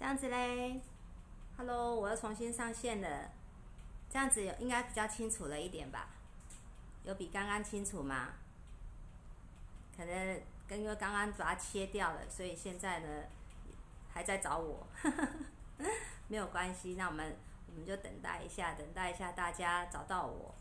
[0.00, 0.80] 这样子嘞
[1.58, 3.30] ，Hello，我要重新上线了，
[4.08, 6.08] 这样子应该比较清楚了一点吧？
[7.04, 8.30] 有比刚刚清楚吗？
[9.94, 10.40] 可能
[10.70, 13.24] 因为刚刚把它切掉了，所以现在呢
[14.10, 14.86] 还在找我，
[16.28, 17.36] 没有关系，那我们
[17.68, 20.54] 我们就等待一下，等待一下大家找到我，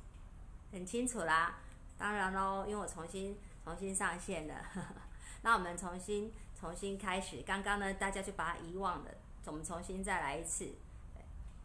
[0.74, 1.60] 很清楚啦。
[1.98, 4.66] 当然喽，因为我重新重新上线了，
[5.44, 7.42] 那我们重新重新开始。
[7.44, 9.12] 刚刚呢，大家就把它遗忘了。
[9.46, 10.70] 我们重新再来一次。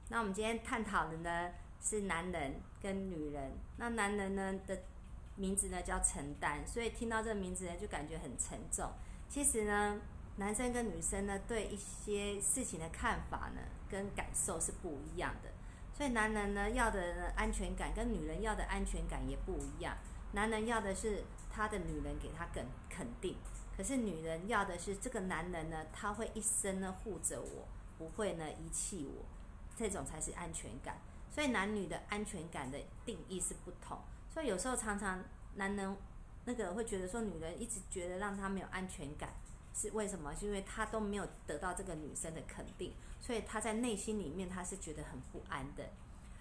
[0.09, 3.52] 那我们今天探讨的呢是男人跟女人。
[3.77, 4.78] 那男人呢的
[5.37, 8.91] 名字呢叫承担，所以听到这个名字呢就感觉很沉重。
[9.28, 10.00] 其实呢，
[10.37, 13.60] 男生跟女生呢对一些事情的看法呢
[13.91, 15.50] 跟感受是不一样的。
[15.92, 19.97] 所以男人呢要的安全感跟女人要的安全感也不一样。
[20.33, 23.36] 男人要的是他的女人给他肯肯定。
[23.77, 27.66] 可是女人要的是这个男人呢，他会一生呢护着我，
[27.98, 29.24] 不会呢遗弃我，
[29.77, 30.97] 这种才是安全感。
[31.28, 33.98] 所以男女的安全感的定义是不同。
[34.30, 35.25] 所以有时候常常
[35.56, 35.97] 男人
[36.45, 39.34] 那个会觉得说，女人一直觉得让他没有安全感，
[39.75, 40.33] 是为什么？
[40.36, 45.91] 是因为他都没有得到这个女生的肯定，所以他在内心里面他是觉得很不安的。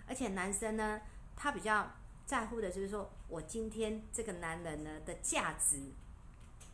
[0.07, 1.01] 而且男生呢，
[1.35, 1.93] 他比较
[2.27, 5.91] 在乎的就是说我今天这个男人呢的价值。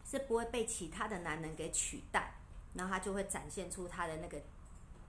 [0.10, 2.34] 是不会被其他的男人给取代，
[2.74, 4.42] 然后他就会展现出他的那个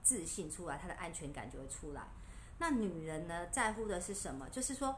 [0.03, 2.03] 自信出来，他的安全感就会出来。
[2.59, 4.47] 那女人呢，在乎的是什么？
[4.51, 4.95] 就是说，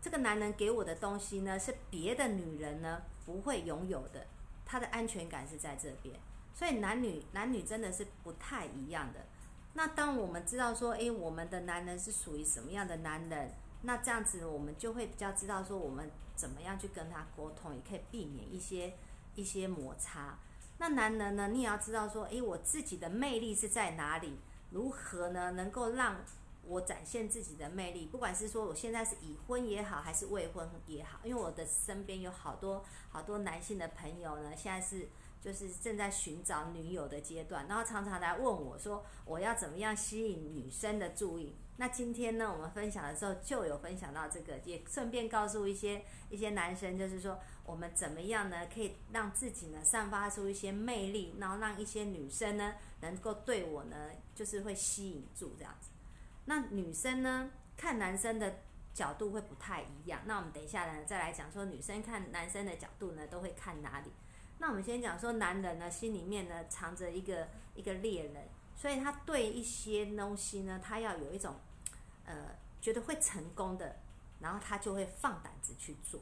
[0.00, 4.26] 这个男人给我的东西呢，是别的女人呢不会拥有的，
[4.64, 6.18] 他的安全感是在这边。
[6.54, 9.20] 所以男女男女真的是不太一样的。
[9.74, 18.94] 那当我们知道说，诶，我们的男人是属于什么样的男人，那这样子我们就会比较知道说，我们怎么样去跟他沟通，也可以避免一些。
[19.34, 20.38] 一些摩擦，
[20.78, 21.48] 那男人呢？
[21.48, 24.38] 你也要知道说，诶，我自己的魅力是在哪里？
[24.70, 25.52] 如何呢？
[25.52, 26.16] 能够让
[26.66, 28.06] 我展现自己的魅力？
[28.06, 35.08] 不管是说我现在是已婚也好，还是未婚也好，因为我的身边有好多好多男性的朋友呢，现在是
[35.40, 41.54] 就是正在寻找女友的阶段，然后常常来问我说，我要怎么样吸引女生的注意？
[41.76, 55.90] 那今天呢，我们分享的时候就有分享到这个，也顺便告诉一些一些男生，就是说我们怎么样呢，可以让自己呢散发出一些魅力，然后让一些女生呢能够对我呢就是会吸引住这样子。
[56.44, 58.60] 那女生呢看男生的
[58.92, 60.20] 角度会不太一样。
[60.26, 64.10] 那我们等一下呢再来讲说女生看男生的角度呢都会看哪里。
[64.58, 71.54] 那我们先讲说男人呢心里面呢藏着一个一个猎人，所以他对一些东西呢他要有一种。
[72.24, 73.96] 呃，觉得会成功的，
[74.38, 76.20] 然后他就会放胆子去做，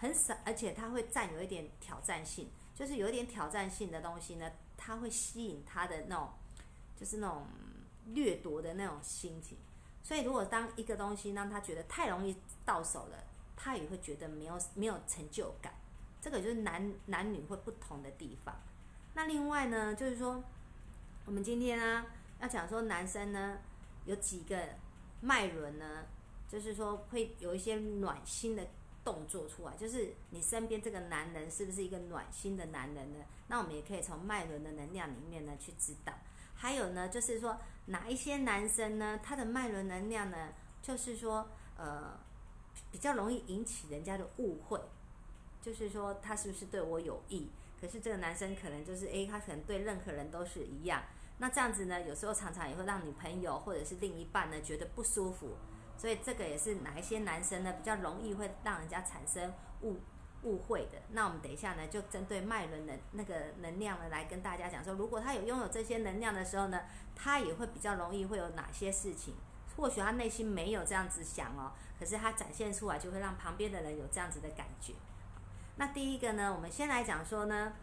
[0.00, 6.30] 很少，而且他会占有一点挑战性，就是有一点挑战性的东西呢，他会吸引他的那种，
[6.96, 7.46] 就是那种
[8.14, 9.58] 掠夺的那种心情。
[10.02, 12.34] 所以，如果当一个东西让他觉得太容易
[12.64, 13.24] 到手了，
[13.54, 15.74] 他也会觉得没有没有成就感。
[16.20, 18.58] 这个就是男男女会不同的地方。
[19.14, 20.42] 那另外呢，就是说，
[21.26, 22.06] 我们今天呢
[22.40, 23.58] 要讲说，男生呢
[24.06, 24.56] 有几个。
[25.22, 26.06] 脉轮呢，
[26.48, 28.66] 就是说会有一些暖心的
[29.04, 33.24] 动作出来，就是你身边这个男人是不是一个暖心的男人呢？
[33.48, 36.12] 那我们也可以从脉轮的能量里面呢去知道。
[36.54, 40.52] 还有呢，就是说哪一些男生呢，他的脉轮能量呢，
[40.82, 42.20] 就是说呃
[42.90, 44.78] 比较容易引起人家的误会，
[45.62, 47.48] 就是说他是不是对我有意？
[47.80, 51.02] 可是这个男生可能就是诶，他可能对任何人都是一样。
[51.38, 55.56] 那这样子呢，有时候常常也会让女朋友或者是另一半呢觉得不舒服，
[56.00, 59.52] 所以这个也是哪一些男生呢比较容易会让人家产生
[59.82, 59.98] 误
[60.44, 60.98] 误会的。
[61.10, 66.80] 那我们等一下呢，就针对脉轮的那个能量呢来跟大家讲说，如果他有拥有这些能量的时候呢，
[67.14, 69.34] 他也会比较容易会有哪些事情。
[69.76, 74.94] 或许他内心没有这样子想哦，可是他展现出来就会让旁边的人有这样子的感觉。
[75.76, 77.74] 那第一个呢，我们先来讲说呢，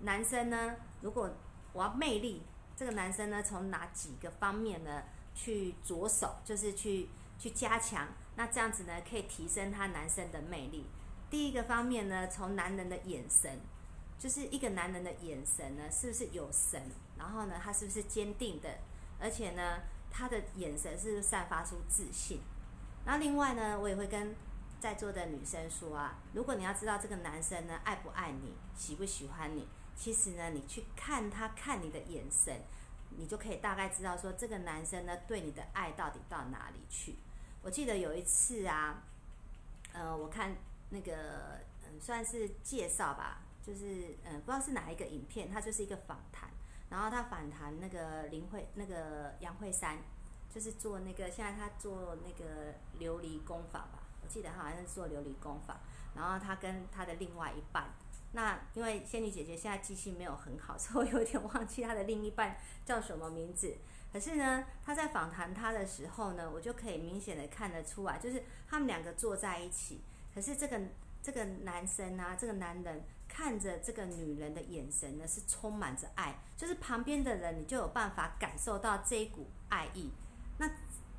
[0.00, 1.28] 男生呢，如果
[1.72, 2.44] 我要魅力。
[2.76, 7.08] 这个男生呢，从哪几个方面呢去着手，就是去
[7.44, 10.86] 去加强，那这样子呢，可以提升他男生的魅力。
[11.28, 13.60] 第一个方面呢，从男人的眼神，
[14.18, 16.82] 就是一个男人的眼神呢，是不是有神？
[17.18, 18.78] 然后呢，他是不是坚定的？
[19.20, 22.40] 而且呢，他的眼神是不是散发出自信？
[23.04, 24.34] 那另外呢，我也会跟
[24.80, 29.68] 在座的女生说啊，如果你要知道这个男生呢爱不爱你，喜不喜欢你。
[29.94, 32.62] 其实呢，你去看他看你的眼神，
[33.10, 37.16] 你就可以大概知道说这个男生呢对你的爱到底到哪里去。
[37.64, 39.02] 我记得有一次啊，
[39.94, 40.54] 呃，我看
[40.90, 46.50] 那个嗯算是介绍吧，就是嗯不知道是哪一个影片，它就是一个访谈。
[46.90, 49.98] 然后他访谈那个林慧那个杨慧珊，
[50.54, 55.80] 就是做那个现在他做那个琉璃工法吧，我记得他好像是做琉璃工法。
[56.14, 57.88] 然后他跟他的另外一半，
[58.32, 63.74] 那因为仙女姐姐现在记性没有很好， 所以我有点忘记他的另一半叫什么名字。
[64.14, 70.02] 可是呢，他在访谈他的时候呢，我就可以明显的看得出来，就是他们两个坐在一起，
[70.32, 70.80] 可是这个
[71.20, 80.12] 这个男生啊，这个男人看着这个女人的眼神呢，是充满着爱，就是旁边的人你就有办法感受到这一股爱意。
[80.58, 80.70] 那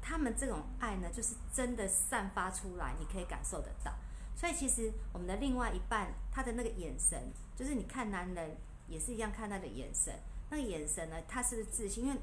[0.02, 3.92] 他们这种爱呢，就是真的散发出来，你可以感受得到。
[4.38, 7.22] 所以其实我们的另外一半，他的那个眼神，
[7.58, 8.56] 就是你看男人
[8.88, 10.14] 也是一样看他的眼神，
[10.50, 12.06] 那个眼神呢，他是不是自信？
[12.06, 12.20] 因为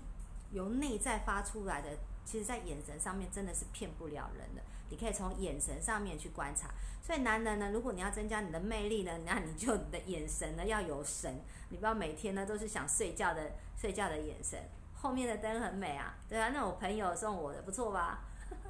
[0.52, 1.88] 由内在发出来的，
[2.24, 4.62] 其实在眼神上面真的是骗不了人的。
[4.88, 6.68] 你可以从眼神上面去观察。
[7.02, 11.40] 所以男人呢，如果你要增加你的魅力呢，那你就你的眼神呢要有神，
[11.70, 14.62] 你不要每天呢都是想睡觉的睡觉的眼神。
[14.94, 18.20] 后面的灯很美啊，对啊，那我朋友送我的，不错吧？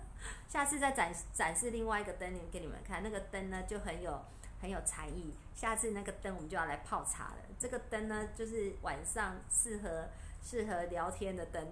[0.48, 4.18] 下次再展展示另外一个灯给你们看，那个灯呢就很有
[4.60, 5.34] 很有才艺。
[5.54, 7.36] 下次那个灯我们就要来泡茶了。
[7.58, 10.08] 这个灯呢就是晚上适合
[10.42, 11.64] 适合聊天的灯。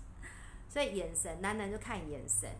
[0.68, 2.50] 所以眼神，男人就看眼神。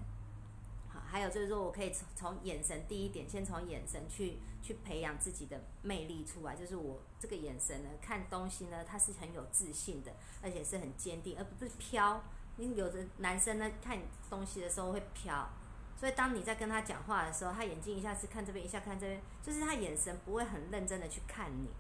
[0.89, 6.57] 好，还有就是说我可以从从眼神第一点，先从眼神去去培养自己的魅力出来。
[6.57, 10.13] 就是我这个眼神呢，看东西呢，它是很有自信的，
[10.43, 12.23] 而且是很坚定，而不是飘。
[12.57, 13.99] 因为有的男生呢，看
[14.29, 15.49] 东西的时候会飘，
[15.97, 21.71] 所以当你在跟他讲话的时候，他眼睛一下是看这边，一下看这边，就是他眼神不会很认真的去看你，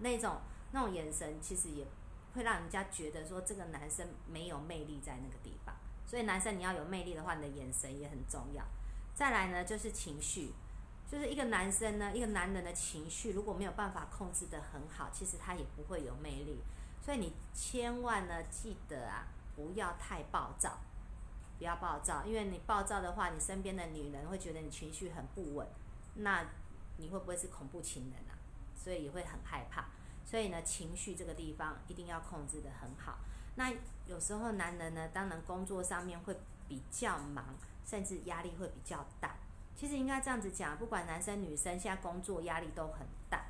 [0.00, 0.40] 那种
[0.72, 1.86] 那种眼神其实也
[2.34, 5.74] 会让人家觉得说这个男生没有魅力在那个地方。
[6.06, 8.64] 所以男生你要有魅力的话，你的眼神也很重要。
[9.14, 10.52] 再来呢，就是情绪，
[11.06, 16.60] 就是一个男生呢，一个男人的情绪如果没有办法控制的很好，其实他也不会有魅力。
[17.00, 19.26] 所以你千万呢记得啊。
[19.56, 20.78] 不要太暴躁，
[21.58, 25.66] 不要暴躁，因为你暴躁的话，你身边的女人会觉得你情绪很不稳，
[26.14, 26.46] 那
[26.96, 28.32] 你会不会是恐怖情人啊？
[28.74, 29.84] 所以也会很害怕。
[30.30, 33.18] 所以呢，情绪这个地方一定要控制的很好。
[33.56, 33.72] 那
[34.06, 36.36] 有时候男人呢，当然工作上面会
[36.68, 37.44] 比较忙，
[37.84, 39.34] 甚至压力会比较大。
[39.74, 43.46] 其实应该这样子讲，不管男生女生，现在工作压力都很大。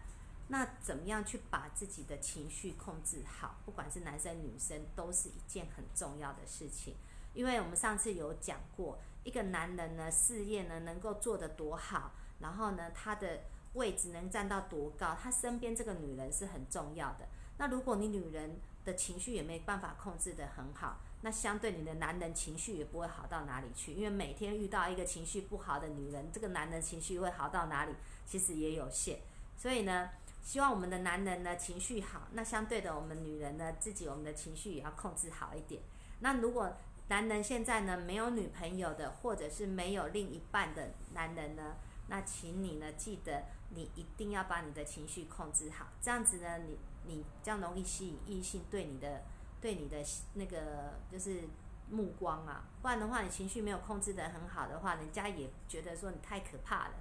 [0.48, 3.56] 那怎么样去把自己的情绪控制好？
[3.66, 6.94] 不管是男生女生，都是一件很重要的事情。
[7.34, 13.40] 因为我们上次有讲过，一个男人呢，事业呢能够做得多好，然后呢，他的
[13.74, 17.26] 位置能站到多高，他身边这个女人是很重要的。
[17.58, 23.92] 那如果你女人的情绪也没办法控制得很好，那相对你的男人情绪也不会好到哪里去。
[23.92, 27.94] 因为每天遇到一个情绪不好的女人，这个男人情绪会好到哪里？
[28.26, 29.18] 其实也有限。
[29.56, 30.10] 所以呢。
[30.42, 35.82] 希望我们的男人呢情绪好，那相对的我们女人呢自己我们的情绪也要控制好一点。
[36.20, 36.74] 那如果
[37.08, 41.76] 男人现在呢没有女朋友的，或者是没有另一半的男人呢，
[42.08, 49.22] 那请你呢记得你一定要把你的情绪控制好，这样子呢你你比较容易吸引异性对你的
[49.60, 51.42] 对你的那个就是
[51.90, 56.94] 目光啊，不然的话你情绪没有控制的很好的话，人家也觉得说你太可怕了。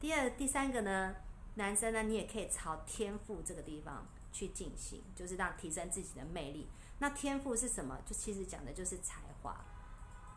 [0.00, 1.14] 第二第三个呢？
[1.54, 6.66] 男生呢，你也可以朝天赋这个地方去进行，就是让提升自己的魅力。
[6.98, 7.98] 那天赋是什么？
[8.06, 9.62] 就其实讲的就是才华。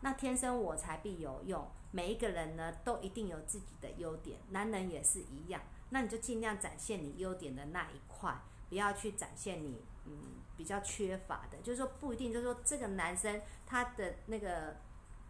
[0.02, 5.60] 那天生我材必有用，每一个人呢都一定有自己的优点，男人也是一样。
[5.90, 8.36] 那你就尽量展现你优点的那一块，
[8.68, 10.12] 不要去展现你嗯
[10.56, 11.58] 比较缺乏的。
[11.62, 14.76] 就是说不一定，就是说这个男生他的那个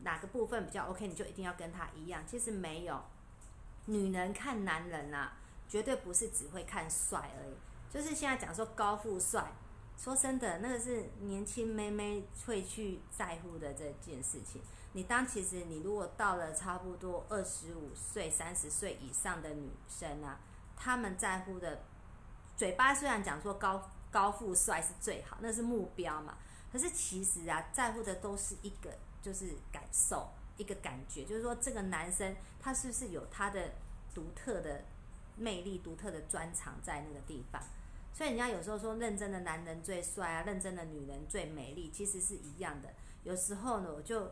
[0.00, 2.22] 哪个部分比较 OK，你就一定要跟他一样。
[2.26, 3.02] 其实没有，
[3.86, 5.38] 女人看男人啊。
[5.68, 7.56] 绝对不是只会看帅而已，
[7.90, 9.52] 就是现在讲说高富帅，
[9.98, 14.62] 说真的，那个是年轻妹妹会去在乎的这件事情。
[14.97, 20.41] 你当其实你如果到了差不多二十五岁、三十岁以上的女生啊，
[20.75, 21.83] 她们在乎的，
[22.57, 26.38] 嘴巴虽然讲说高高富帅是最好，那是目标嘛，
[26.73, 33.73] 可是其实啊，在乎的都是一个就是感受，一个感觉，就是说这个男生他是不是有他的
[34.15, 34.83] 独特的。
[35.38, 37.62] 魅力独特的专长在那个地方，
[38.11, 42.88] 所以人家有时候说认真的男人最帅啊，认真的女人最美丽，其实是一样的。
[43.23, 44.31] 有时候呢，我就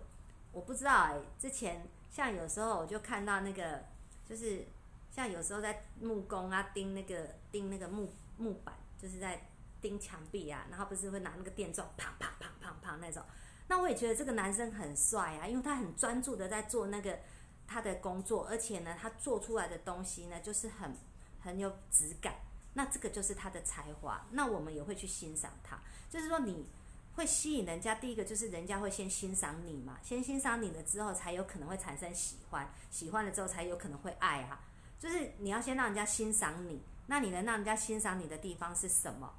[0.55, 3.85] 我不知道哎，之前像有时候我就看到那个，
[4.25, 4.65] 就是
[5.11, 9.49] 像有时候在木工啊钉那个钉那个木木板，就是在
[9.83, 13.23] 钉墙壁啊，然后不是会拿那个电钻啪啪啪啪啪那种，
[13.69, 17.19] 那我也觉得这个男生很帅啊，因为他很专注的在做那个。
[17.67, 20.95] 他的工作，而且呢，他做出来的东西呢，就是很
[21.41, 22.35] 很有质感。
[22.75, 25.81] 那这个就是他的才华，那我们也会去欣赏他。
[26.11, 26.69] 就是说你
[27.17, 34.61] 会吸引人家，第一个就是人家会先欣赏你嘛，先欣赏你了之后，才有可能会产生喜欢，喜欢了之后才有可能会爱啊。
[34.99, 39.33] 就是你要先让人家欣赏你，那你能让人家欣赏你的地方是什么？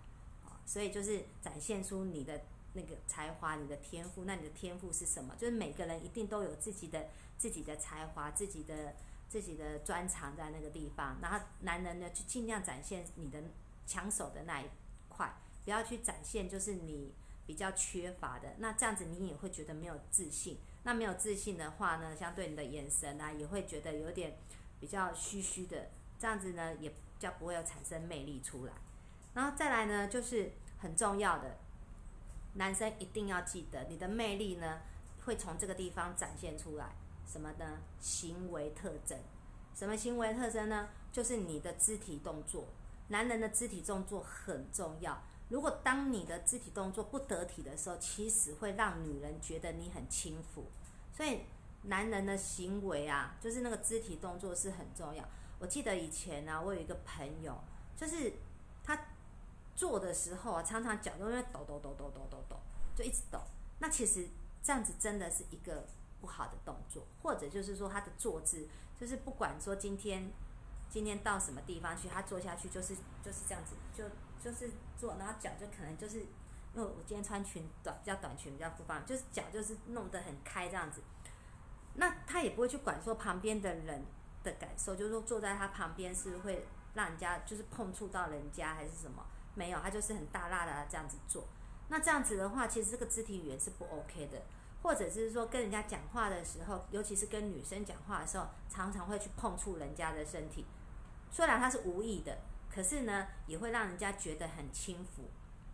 [0.65, 2.41] 所以就是展现出你的
[2.73, 4.23] 那个才华，你的天赋。
[4.25, 5.35] 那你的天赋是什么？
[5.37, 8.93] 就是每个人一定都有自己的自己的才华，自己的
[9.27, 11.17] 自己的专长在那个地方。
[11.21, 13.41] 然后男人呢，就尽量展现你的
[13.85, 14.65] 抢手的那一
[15.09, 17.11] 块，不要去展现就是你
[17.45, 18.55] 比较缺乏的。
[18.57, 20.59] 那这样子你也会觉得没有自信。
[20.83, 24.37] 那没有自信的话呢，相对你的眼神啊，也会觉得有点
[24.79, 25.89] 比较虚虚的。
[26.19, 28.73] 这样子呢，也较不会有产生魅力出来。
[29.33, 31.57] 然后再来呢，就是很重要的，
[32.53, 34.81] 男生一定要记得，你的魅力呢
[35.25, 36.95] 会从这个地方展现出来。
[37.27, 37.79] 什么呢？
[37.99, 39.17] 行为特征。
[39.73, 40.87] 什么行为特征呢？
[41.11, 42.67] 就是你的肢体动作。
[43.07, 45.21] 男人的肢体动作很重要。
[45.49, 50.65] 如果当你的肢体动作不得体的时候，其实会让女人觉得你很轻浮。
[51.11, 51.41] 所以
[51.83, 55.23] 男人的行为啊，就是那个肢体动作是很重要。
[55.59, 57.57] 我记得以前呢，我有一个朋友，
[57.95, 58.33] 就是
[58.83, 58.97] 他。
[59.77, 62.55] 做的时候啊，常常脚都会抖抖抖抖抖抖抖，
[62.95, 63.41] 就一直抖。
[63.79, 64.25] 那其实
[64.63, 65.85] 这样子真的是一个
[66.21, 70.31] 不好的动作，或者就是说他的坐姿，就是不管说今天
[70.89, 74.05] 今天到什么地方去，他坐下去就是就是这样子，就
[74.45, 81.01] 就是坐，然后脚就可能就是因为我今天穿裙短，比较短裙比较不方，就是脚就是弄得很开这样子。
[81.95, 84.05] 那他也不会去管说旁边的人
[84.43, 89.25] 的感受，就是说坐在他旁边是会让人家就是碰触到人家还是什么。
[89.55, 91.47] 没有，他就是很大辣的这样子做。
[91.87, 94.39] 那这样子的话，其实这个肢体语言是不 OK 的。
[94.83, 100.63] 或者是说跟人家讲话的时候，尤其是跟女生讲话的时候，常常会去碰触人家的身体。
[101.31, 102.37] 虽然他是无意的，
[102.75, 105.23] 可是呢，也会让人家觉得很轻浮。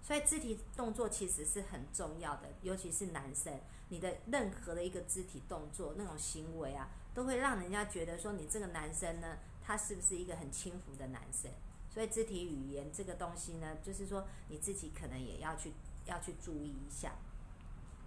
[0.03, 11.51] 所以肢体动作其实是很重要的，尤其是男生，你的任何的一个肢体动作那种行为啊，都会让人家觉得说你这个男生呢，他是不是一个很轻浮的男生？
[11.89, 15.73] 所以肢体语言这个东西呢，就是说你自己可能也要去
[16.05, 17.13] 要去注意一下。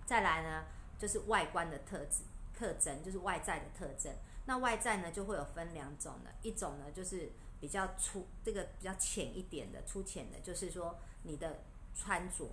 [0.07, 0.65] 再来呢，
[0.99, 2.23] 就是外观的特质
[2.57, 4.13] 特征，就是外在的特征。
[4.47, 7.31] 那外在呢，就会有分两种的，一种呢就是
[7.65, 11.63] 比较粗，这个比较浅一点的、粗浅的，就是说你的
[11.95, 12.47] 穿着、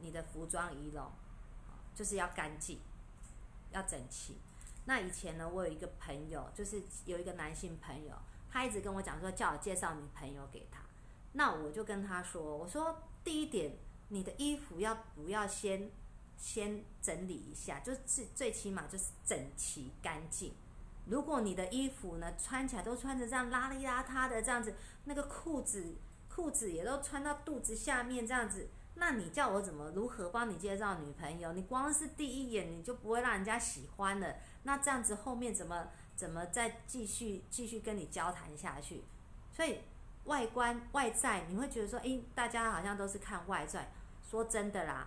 [0.00, 1.08] 你的服装仪容，
[1.94, 2.80] 就是要干净、
[3.70, 4.38] 要整齐。
[4.84, 8.16] 那以前呢，我有一个朋友，就是有一个男性朋友。
[8.50, 10.82] 他一直跟我讲说，叫我介绍女朋友给他。
[11.34, 13.78] 那我就跟他说，我说第一点，
[14.08, 15.88] 你的衣服要不要先
[16.36, 20.52] 先整理一下，就是最起码就是整齐干净。
[21.06, 25.96] 如果你的衣服呢穿起来都穿着这样邋里邋遢的这样子，那个裤子
[26.28, 31.52] 裤子也都穿到肚子下面这样子，那你叫我怎么如何帮你介绍女朋友？
[31.52, 35.88] 你光是第一眼你就不会让人家喜欢了，那这样子后面怎么？
[36.16, 39.04] 怎么再继续继续跟你交谈下去？
[39.52, 39.80] 所以
[40.24, 43.92] 外观外在你会觉得说，诶，大家好像都是看外在。
[44.22, 45.06] 说真的啦，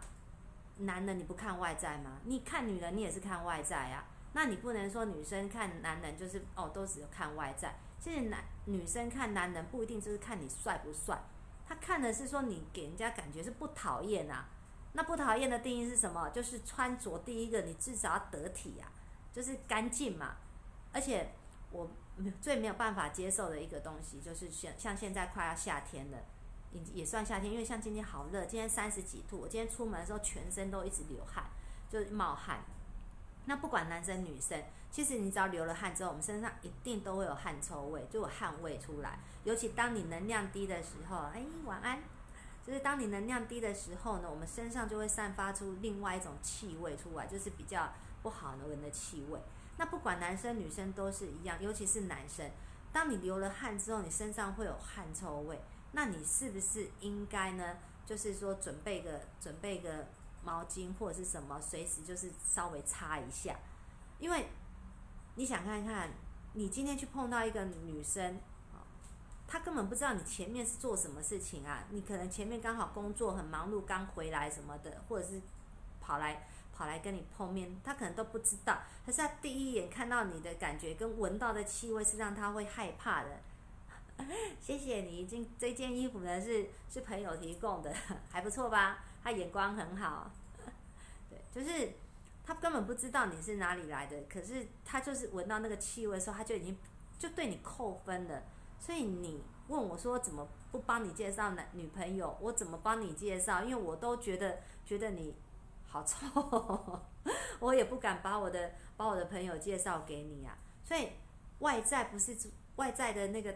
[0.78, 2.20] 男人你不看外在吗？
[2.26, 4.06] 你看女人你也是看外在啊。
[4.34, 7.76] 那你不能说女生看男人就是哦，都只有看外在。
[8.00, 11.22] 其实男女生看男人不一定就是看你帅不帅，
[11.68, 14.48] 他看的是说你给人家感觉是不讨厌啊。
[14.94, 16.30] 那不讨厌的定义是什么？
[16.30, 18.92] 就是穿着第一个你至少要得体呀，
[19.34, 20.38] 就是干净嘛。
[20.92, 21.32] 而且
[21.72, 21.90] 我
[22.42, 26.18] 最没有办法接受的一个东西，就是像像现在快要夏天了，
[26.72, 31.46] 也也算夏天，因为像今天好热，今天三十几度，我今天出门的时候全身都一直流汗，
[31.90, 32.64] 就是冒汗。
[33.46, 39.20] 那不管男生女生，其实你只要流了汗之后，我们身上一定都会有汗臭味，就有汗味出来。
[39.44, 42.00] 尤其当你能量低的时候，哎，晚安。
[42.62, 47.92] 就是当你能量低的时候呢，我们身上就会散发出另外一种气味出来，就是比较
[48.22, 49.40] 不好的闻的气味。
[49.78, 52.52] 那不管男生女生都是一样，尤其是男生，
[52.92, 55.60] 当你流了汗之后，你身上会有汗臭味，
[55.94, 57.78] 那你是不是应该呢？
[58.06, 60.06] 就是说准备个准备个
[60.44, 63.58] 毛巾或者是什么，随时就是稍微擦一下，
[64.20, 64.48] 因为
[65.36, 66.10] 你想看看，
[66.54, 68.40] 你今天去碰到一个女生，
[69.48, 75.42] 她根本不知道你前面是做什么事情啊，你可能前面刚好工作很忙碌，刚回来什么的，或者是
[76.00, 76.48] 跑来。
[76.72, 78.80] 跑来跟你碰面，她可能都不知道。
[79.06, 83.30] 可是她第一眼看到你的感觉跟闻到的气味是让她会害怕的。
[84.62, 87.94] 谢谢你，这这件衣服呢是是朋友提供的，
[88.32, 89.04] 还不错吧？
[89.30, 90.32] 他眼光很好。
[91.30, 91.94] 对，就是
[92.44, 96.76] 他根本不知道你是哪里来的，可是他就是闻到那个气味的时候，他就已经
[97.20, 98.42] 就对你扣分了。
[98.80, 103.64] 所以你问我说怎么不帮你介绍男女朋友，我怎么帮你介绍？
[103.64, 105.36] 因为我都觉得觉得你
[105.86, 107.02] 好臭，
[107.60, 110.58] 我也不敢把我的把我的朋友介绍给你啊。
[110.84, 111.10] 所以
[111.60, 112.36] 外在不是
[112.78, 113.54] 外在的那个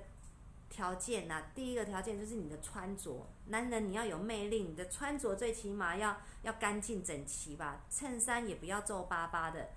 [0.74, 9.70] 条件呐，第一个条件就是你的穿着，男人你要有魅力，你的穿着最起码要要干净整齐吧，衬衫也不要皱巴巴的。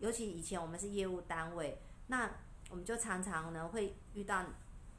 [0.00, 2.30] 尤其以前我们是业务单位，那
[2.68, 4.44] 我们就常常呢会遇到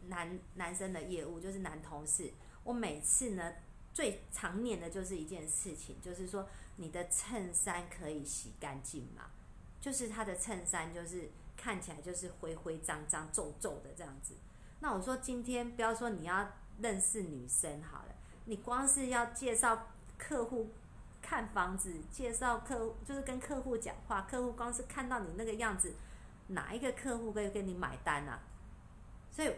[0.07, 2.33] 男男生的业务，就是男同事。
[2.63, 3.53] 我每次呢
[3.93, 9.29] 最常念的就是一件事情，就是说你的衬衫可以洗干净吗？
[9.79, 14.33] 就是他的衬衫就是看起来就是灰灰脏脏皱皱的这样子。
[14.85, 16.47] 那我说今天不要说你要
[16.79, 18.15] 认识女生好了，
[18.45, 20.69] 你光是要介绍客户。
[21.23, 24.21] 看房子，介绍客户，就是跟客户讲话。
[24.29, 25.91] 客户光是看到你那个样子，
[26.49, 28.39] 哪一个客户会跟你买单啊？
[29.31, 29.51] 所以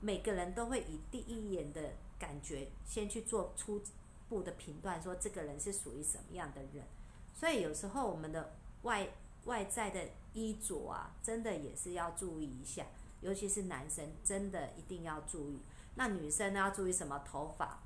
[0.00, 3.80] 每个人都会以第一眼的感觉先去做初
[4.28, 6.84] 步的评断，说这个人是属于什么样的人。
[7.32, 9.08] 所以有时候我们的外
[9.44, 10.00] 外在的
[10.32, 12.84] 衣着啊，真的也是要注意一下，
[13.22, 15.62] 尤其是男生，真的一定要注意。
[15.94, 17.18] 那女生呢，要注意什么？
[17.24, 17.82] 头发，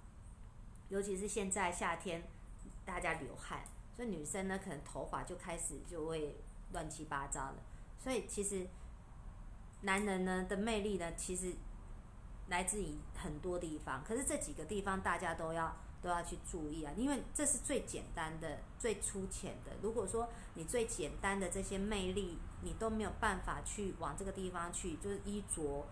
[0.88, 2.25] 尤其是现在夏天。
[2.85, 3.64] 大家流汗，
[3.97, 6.37] 所以女生呢，可能头发就开始就会
[6.73, 7.57] 乱七八糟了。
[7.99, 8.64] 所以其实
[9.81, 11.52] 男人呢的魅力呢，其实
[12.47, 14.05] 来自于很多地方。
[14.05, 19.72] 可是这几个地方大家都要都要去注意啊，因为这是最简单的、最粗浅的。
[19.82, 25.86] 如果说你最简单的这些魅力，你都没有办法去往这个地方去，就是衣着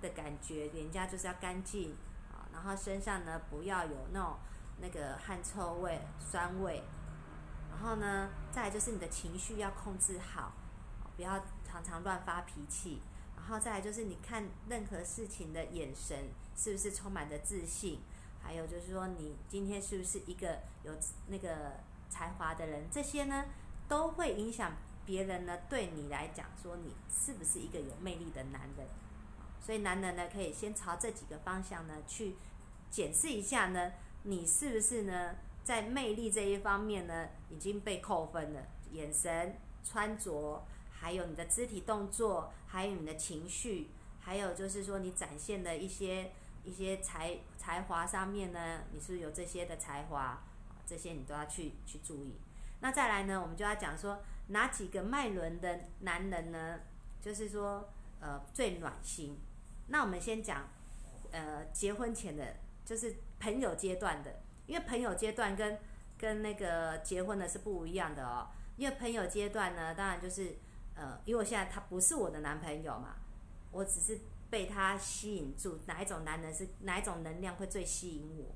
[0.00, 1.96] 的感觉，人家就是要干净
[2.30, 4.36] 啊，然后身上呢不要有那种。
[4.80, 6.82] 那个汗臭味、酸味，
[7.70, 10.54] 然后呢，再来就是你的情绪要控制好，
[11.14, 13.00] 不要常常乱发脾气。
[13.36, 18.00] 然后再来就是你看任何事情的眼神是不是充满着自信，
[18.42, 20.92] 还有就是说你今天是不是一个有
[21.28, 21.74] 那个
[22.10, 23.44] 才华的人，这些呢
[23.88, 24.72] 都会影响
[25.06, 28.86] 别人呢对你来讲说你是不是一个有魅力的男人。
[29.60, 32.34] 所以男人呢可以先朝这几个方向呢去
[32.90, 33.92] 检视一下呢。
[34.24, 35.34] 你是不是呢？
[35.64, 38.60] 在魅力这一方面呢，已经被扣分了。
[38.92, 43.88] 眼神、穿着，还有你的肢体动作，还有你的情绪，
[44.20, 46.30] 还有就是说你展现的一些
[46.62, 50.42] 一些才才华上面呢，你是不是有这些的才华？
[50.84, 52.40] 这些你都要去去注意。
[52.80, 56.80] 那再来呢，我们就要讲说哪几个脉轮的男人呢？
[57.20, 59.38] 就是说呃最暖心。
[59.86, 60.68] 那我们先讲
[61.30, 62.56] 呃结婚前的。
[62.84, 65.78] 就是朋友阶段的，因为朋友阶段跟
[66.18, 68.48] 跟那个结婚的是不一样的哦。
[68.76, 70.56] 因为朋友阶段呢，当然就是
[70.96, 73.14] 呃，因为我现在他不是我的男朋友嘛，
[73.70, 74.18] 我只是
[74.52, 75.78] 被他吸引住。
[75.86, 78.54] 哪一种男人是哪一种能量会最吸引我？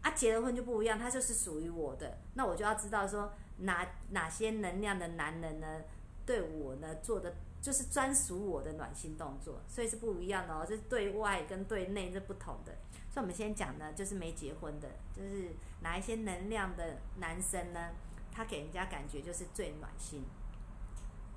[0.00, 5.82] 啊，结了婚就不一样，他就是属于我的，那我就要知道说哪哪些能量的男人呢，
[6.24, 12.72] 对我呢做的就是专属我的暖心动作，所以是不一样的哦，就是对外跟对内是不同的。
[13.10, 15.50] 所以我们先讲呢，就是没结婚的，就是
[15.82, 17.90] 哪一些能量的男生呢？
[18.32, 20.22] 他给人家感觉就是最暖心。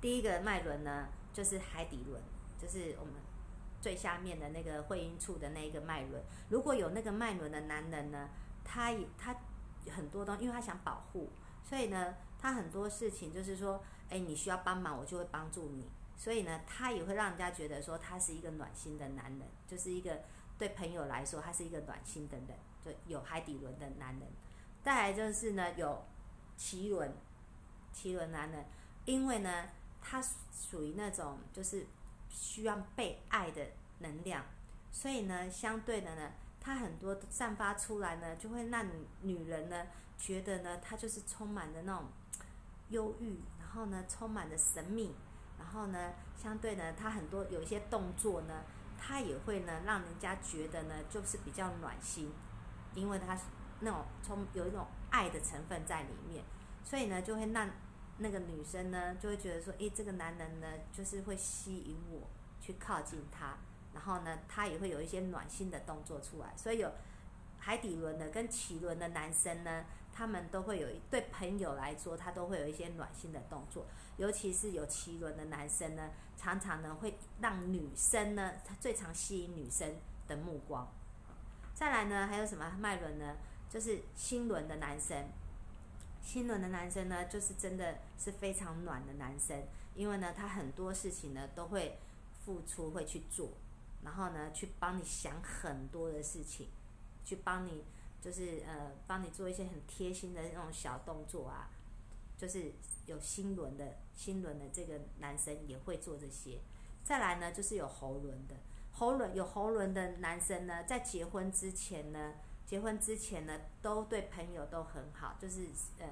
[0.00, 2.22] 第一个脉轮呢，就是海底轮，
[2.58, 3.14] 就是我们
[3.80, 6.22] 最下面的那个会阴处的那一个脉轮。
[6.48, 8.28] 如果有那个脉轮的男人呢，
[8.64, 9.34] 他也他
[9.90, 11.30] 很多东西，因为他想保护，
[11.62, 15.90] 所以呢，他很多事情就是说，哎，你需要帮忙，我就会帮助你。
[16.16, 20.20] 所以呢，他也会让人家觉得说，他是一个暖心的男人，就是一个。
[20.58, 22.48] 对朋友来说，他是一个暖心的人，
[22.84, 24.28] 就有海底轮的男人。
[24.82, 26.04] 再来就是呢，有
[26.58, 27.10] 脐轮，
[27.94, 28.62] 脐轮男人，
[29.06, 29.70] 因为呢，
[30.02, 31.86] 他属于那种就是
[32.30, 33.66] 需要被爱的
[33.98, 34.42] 能量，
[34.90, 38.86] 所以呢，相对的呢，它很多散发出来呢，就会让
[39.22, 42.08] 女人呢觉得呢，她就是充满的那种
[42.88, 45.14] 忧郁，然后呢，充满着神秘，
[45.58, 48.62] 然后呢，相对呢，他很多有一些动作呢。
[49.02, 52.30] 他也会呢，让人家觉得呢，就是比较暖心，
[52.94, 53.34] 因为他
[53.80, 56.44] 那种从有一种爱的成分在里面，
[56.84, 57.66] 所以呢，就会让
[58.20, 62.28] 那个女生呢，就会觉得说，诶，这个男人呢，就是会吸引我
[62.60, 63.58] 去靠近他，
[63.92, 66.90] 然后呢，他也会有一些暖心的动作出来，所以有
[67.58, 69.84] 海底轮的跟脐轮的男生呢。
[70.12, 79.94] 他们都会有对朋友来说，他都会有一些暖心的动作，尤其是有奇轮的男生呢，常常呢会让女生呢，他最常吸引女生
[80.26, 80.86] 的目光。
[81.72, 83.36] 再来呢，还有什么脉轮呢？
[83.70, 85.16] 就是心轮的男生，
[86.22, 89.62] 心轮的男生呢，就是真的是非常暖的男生，
[89.94, 91.98] 因为呢，他很多事情呢都会
[92.44, 93.50] 付出，会去做，
[94.04, 96.68] 然后呢，去帮你想很多的事情，
[97.24, 97.84] 去帮你
[98.20, 101.70] 就是呃，帮你做一些很贴心的那种小动作啊，
[102.36, 102.72] 就是
[103.06, 106.60] 有心轮的心轮的这个男生也会做这些。
[107.02, 108.54] 再来呢，就是有喉轮的，
[108.92, 112.34] 喉轮有喉轮的男生呢，在结婚之前呢，
[112.70, 115.66] 结婚之前呢，都对朋友都很好，就是
[115.98, 116.06] 呃。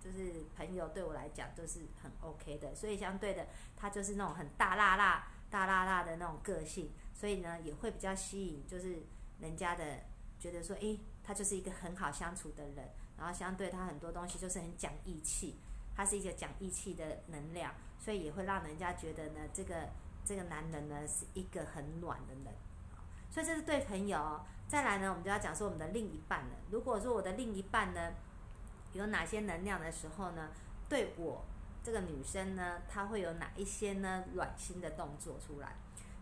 [0.00, 3.44] 就是朋友对我来讲都是很 OK 的，所以相对的，
[3.76, 9.02] 他就是那种很大辣辣、大辣辣的那种个性，所以呢也会比较吸引，就是
[9.40, 9.84] 人家的
[10.38, 15.58] 觉得说，诶，他就是一个很好相处的人，然后相对他很多东西就是很讲义气，
[15.96, 19.88] 他是一个讲义气的能量，所以也会让人家觉得呢，这个
[20.24, 22.54] 这个男人呢是一个很暖的人，
[23.30, 24.40] 所以这是对朋友。
[24.66, 26.50] 再来呢，我们就要讲说我们的另一半了。
[26.70, 28.12] 如果说我的另一半呢，
[28.92, 30.50] 有哪些能量的时候呢？
[30.90, 31.44] 对我
[31.82, 34.24] 这个女生呢，她会有哪一些呢？
[34.34, 35.74] 软心的动作出来。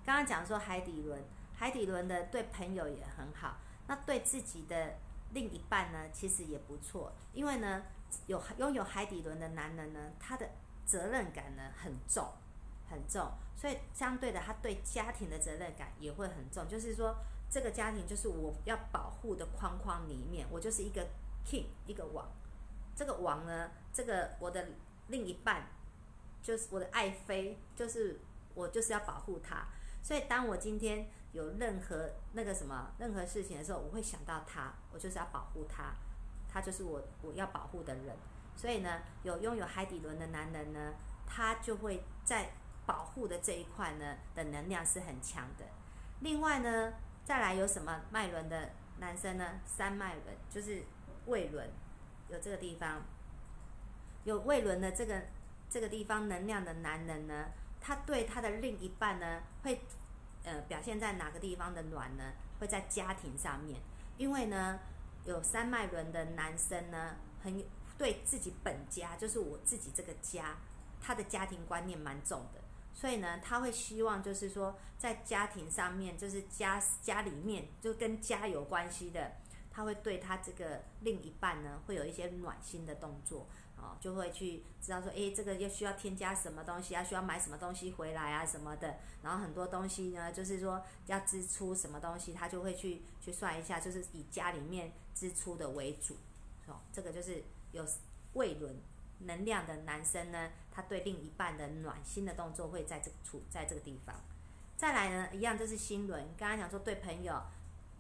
[0.05, 1.21] 刚刚讲说海底轮，
[1.57, 3.57] 海底轮的对朋友也很好，
[3.89, 4.95] 那对自己的
[5.33, 7.13] 另一半呢，其实也不错。
[7.33, 7.83] 因为呢，
[8.27, 10.49] 有拥有海底轮的男人呢，他的
[10.85, 12.33] 责任感呢很重，
[12.89, 16.69] 很重，所以相对的，他对家庭的责任感也会很重。
[16.69, 17.17] 就是说，
[17.51, 21.07] 这个家庭就是我要保护的框框里面，我就是一个
[21.45, 22.29] king，一个王。
[22.95, 24.69] 这个王呢，这个我的
[25.09, 25.67] 另一半，
[26.43, 28.21] 就是我的爱妃，就是
[28.55, 29.67] 我就是要保护他。
[30.03, 35.95] 所以当我今天有任何那个什么任何事情的时候，我会想到他，我就是要保护他，
[36.49, 38.17] 他就是我我要保护的人。
[38.55, 40.95] 所以呢，有拥有海底轮的男人呢，
[41.27, 42.53] 他就会在
[42.87, 45.65] 保护的这一块呢的能量是很强的。
[46.21, 46.95] 另外呢，
[47.25, 49.61] 再来有什么脉轮的男生呢？
[49.67, 50.83] 三脉轮就是
[51.27, 51.69] 胃轮。
[52.29, 53.03] 有这个地方，
[54.25, 55.23] 有胃轮的这个
[55.71, 59.81] 这个地方能量的男人呢，他对他的另一半呢，会
[60.43, 62.33] 呃表现在哪个地方的暖呢？
[62.59, 63.81] 会在家庭上面，
[64.17, 64.81] 因为呢，
[65.25, 67.63] 有三脉轮的男生呢，很
[67.99, 70.57] 对自己本家，就是我自己这个家，
[71.01, 72.56] 他的家庭观念蛮重的，
[72.97, 79.33] 所以呢，他会希望就是说，在家庭上面，就是家家里面就跟家有关系的。
[79.71, 88.97] 他会对他这个另一半呢，会有一些暖心的动作，哦，就会去知道说，诶，这个要需要添加什么东西啊，需要买什么东西回来啊什么的。
[89.23, 96.17] 然后很多东西呢，就是说要支出什么东西，他就会去去算一下，就是以家里面支出的为主，
[96.67, 97.85] 哦，这个就是有
[98.33, 98.75] 胃轮
[99.19, 104.15] 能量的男生呢，他对另一半的暖心的动作会在这处在这个地方。
[104.77, 107.41] 再来呢，一样就是心轮，刚刚讲说对朋友、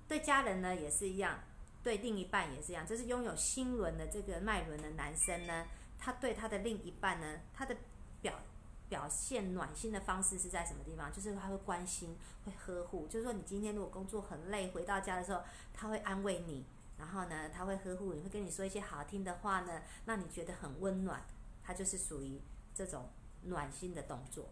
[0.06, 1.38] 对家人呢也是一样。
[1.82, 5.64] 对另一半也是一样，就是拥有心轮的这个脉轮的男生呢，
[5.96, 7.76] 他对他的另一半呢，他的
[8.20, 8.34] 表
[8.88, 11.12] 表现暖心的方式是在什么地方？
[11.12, 13.06] 就是他会关心，会呵护。
[13.06, 15.40] 就是说，你今天如果工作很累，回到家的时候，
[15.72, 16.64] 他会安慰你，
[16.98, 21.24] 然后呢，他会呵护你，会跟你说一些好听的话呢，让你觉得很温暖。
[21.62, 22.40] 他就是属于
[22.74, 23.08] 这种
[23.42, 24.48] 暖心的动作。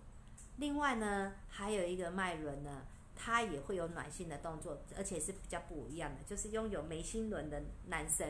[0.56, 2.86] 另外呢，还有一个脉轮呢。
[3.16, 8.28] 他也会有暖心的动作，而且是比较不一样的，就是拥有眉心轮的男生。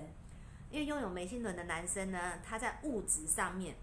[0.70, 3.76] 因为拥有眉心轮的男生呢，他在物质上面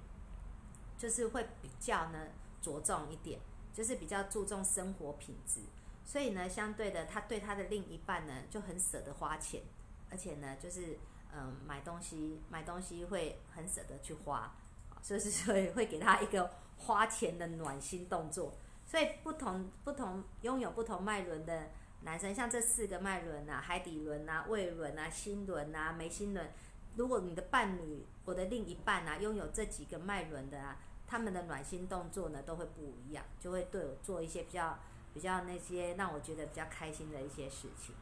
[1.00, 2.28] 就是会比较呢
[2.62, 3.40] 着重一点，
[3.74, 5.62] 就是比较注重生活品质。
[6.06, 9.64] 所以呢，相对的，他对他的另一半呢就很舍得花钱，
[10.12, 11.00] 而且呢，就是
[11.34, 14.54] 嗯买东西买东西会很舍得去花，
[15.02, 18.54] 所以所以会给他一个花钱的暖心动作。
[18.86, 21.70] 所以不同不同拥有不同脉轮的
[22.02, 26.52] 男生，像这四个脉轮啊，海底轮啊、胃轮啊、心轮啊、眉心轮，
[26.98, 34.78] 如果你的伴侣，我的另一半啊，拥有这几个脉轮的啊，他们的暖心动作呢，都会不一样，就会对我做一些比较
[35.14, 37.96] 比较那些让我觉得比较开心的一些事情。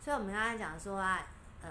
[0.00, 1.26] 所以我们刚才讲说啊，
[1.62, 1.70] 呃，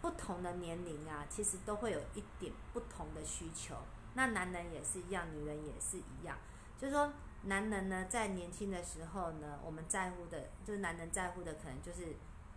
[0.00, 3.74] 不同的年龄啊，其实都会有一点不同的需求。
[4.14, 6.36] 那男人也是一样，女人也是一样，
[6.78, 7.12] 就是说。
[7.44, 12.14] 男人呢，在年轻的时候呢，我们在乎的，就是男人在乎的，可能就是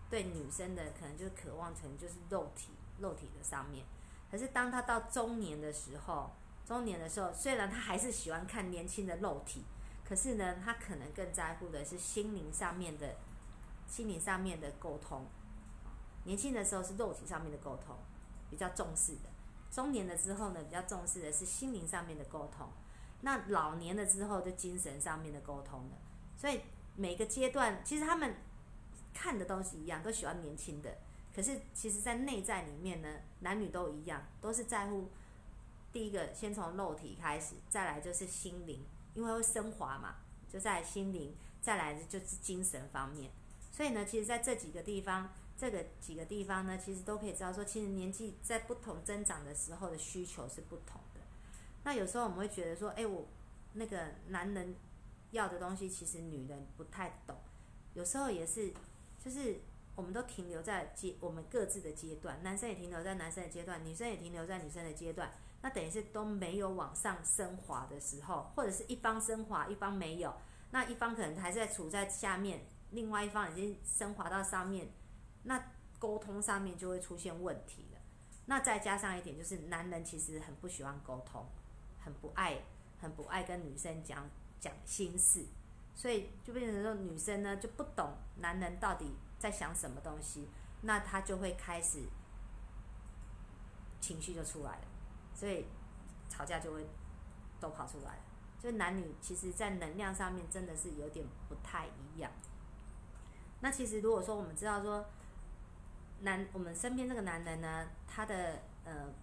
[0.09, 3.85] 对女生的，可能就是渴望成就是肉体，肉体的上面。
[4.29, 6.29] 可是当他到中年的时候，
[6.65, 9.63] 中年的时候，虽然他还是喜欢看年轻的肉体，
[10.03, 13.15] 可是呢，他可能更在乎的是心灵上面的，
[13.87, 15.25] 心灵上面的沟通。
[16.25, 17.95] 年轻的时候是肉体上面的沟通，
[18.49, 19.29] 比较重视的；
[19.71, 22.67] 中年了之后呢，比较重视的是心灵上面的沟通。
[23.21, 25.97] 那老年了之后，就精神上面的沟通了。
[26.35, 26.61] 所以
[26.95, 28.35] 每个阶段，其实他们
[29.13, 30.97] 看的东西一样，都喜欢年轻的。
[31.33, 33.09] 可是其实，在内在里面呢，
[33.39, 35.09] 男女都一样，都是在乎
[35.91, 40.15] 第一个，先从肉体开始，再来就是心灵，因为会升华嘛，
[40.47, 43.31] 就在心灵，再来就是精神方面。
[43.71, 51.21] 所以呢，其实在这几个地方，这个几个地方呢，其实都可以知道说，其实年纪在不同增长的时候的需求是不同的。
[51.83, 53.25] 那有时候我们会觉得说，哎，我
[53.73, 54.75] 那个男人
[55.31, 57.37] 要的东西，其实女人不太懂。
[57.93, 58.73] 有时候也是，
[59.23, 59.61] 就是
[59.95, 65.31] 我们都停留在阶我们各自的阶段，男生也停留在男生的阶段，女生也停留在女生的阶段。
[65.61, 70.33] 那等于是都没有往上升华的时候，或者是一方升华，一方没有，
[70.71, 72.65] 那一方可能还在处在下面。
[72.91, 74.87] 另外一方已经升华到上面，
[75.43, 77.99] 那沟通上面就会出现问题了。
[78.45, 81.45] 那再加上一点，就是男人其实很不喜欢沟通，
[81.99, 82.61] 很不爱，
[82.99, 84.29] 很不爱跟女生讲
[84.59, 85.45] 讲心事，
[85.95, 90.49] 所以就变成说女生呢就不懂男人到底在想什么东西，
[90.81, 92.03] 那他就会开始
[94.01, 94.85] 情绪就出来了，
[95.33, 95.65] 所以
[96.27, 96.85] 吵架就会
[97.61, 98.21] 都跑出来了。
[98.59, 102.31] 就男女其实，在能量上面真的是有点不太一样。
[103.59, 105.05] 那其实如果说我们知道说，
[106.23, 109.13] 男我们身边这个男人呢，他的呃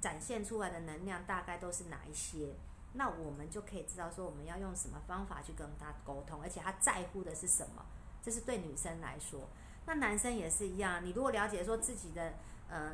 [0.00, 2.54] 展现出来的能量大概都是哪一些，
[2.92, 7.84] 那我们就可以知道说我们要用什么方法去跟他沟通，而且他在乎的是什么，
[8.22, 9.48] 这是对女生来说。
[9.86, 12.34] 那男生也是一样，你如果了解说自己的
[12.68, 12.92] 呃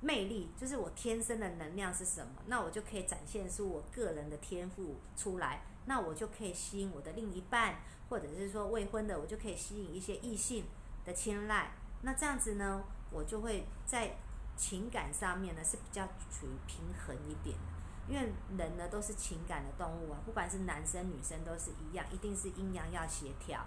[0.00, 7.76] 魅力，就是我天生的能量是什么，那我就可以展现出我个人的天赋出来，那我就可以吸引我的另一半。
[8.08, 10.64] 或者是说未婚的，我就可以吸引一些异性
[11.04, 11.70] 的青睐。
[12.02, 14.16] 那这样子呢，我就会在
[14.56, 17.62] 情感上面呢是比较处于平衡一点的。
[18.08, 23.64] 因为人呢都是情感的动物啊，不管是男生女生都是一样，一定是阴阳要协调。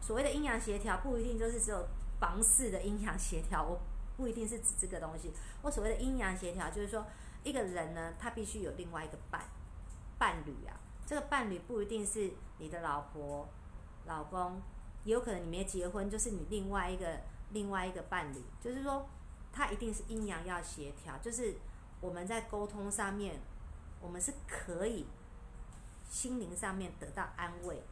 [0.00, 1.88] 所谓的阴阳协调，不一定就是只有
[2.20, 3.80] 房事的阴阳协调，我
[4.16, 5.32] 不一定是指这个东西。
[5.62, 7.04] 我所谓的阴阳协调，就是说
[7.42, 9.42] 一个人呢，他必须有另外一个伴
[10.18, 10.78] 伴侣啊。
[11.06, 13.48] 这个伴侣不一定是你的老婆。
[14.04, 14.60] 老公，
[15.04, 17.20] 也有可能你没结婚，就是你另外一个
[17.52, 19.08] 另外一个伴侣，就是说，
[19.52, 21.56] 他一定是阴阳要协调，就是
[22.00, 23.40] 我们在沟通上面，
[24.00, 25.06] 我们是可以
[26.10, 27.82] 心灵上面得到安慰，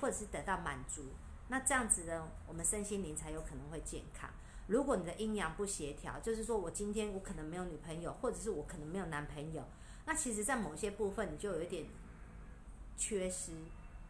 [0.00, 1.04] 或者是得到满足，
[1.48, 4.30] 那这样子呢，我们身心灵才有可能会健康。
[4.66, 9.64] 如果你的阴阳不协调，就是说我今天我可能没有女朋友，或者是我可能没有男朋友，
[10.04, 11.86] 那其实在某些部分你就有一点
[12.96, 13.52] 缺失。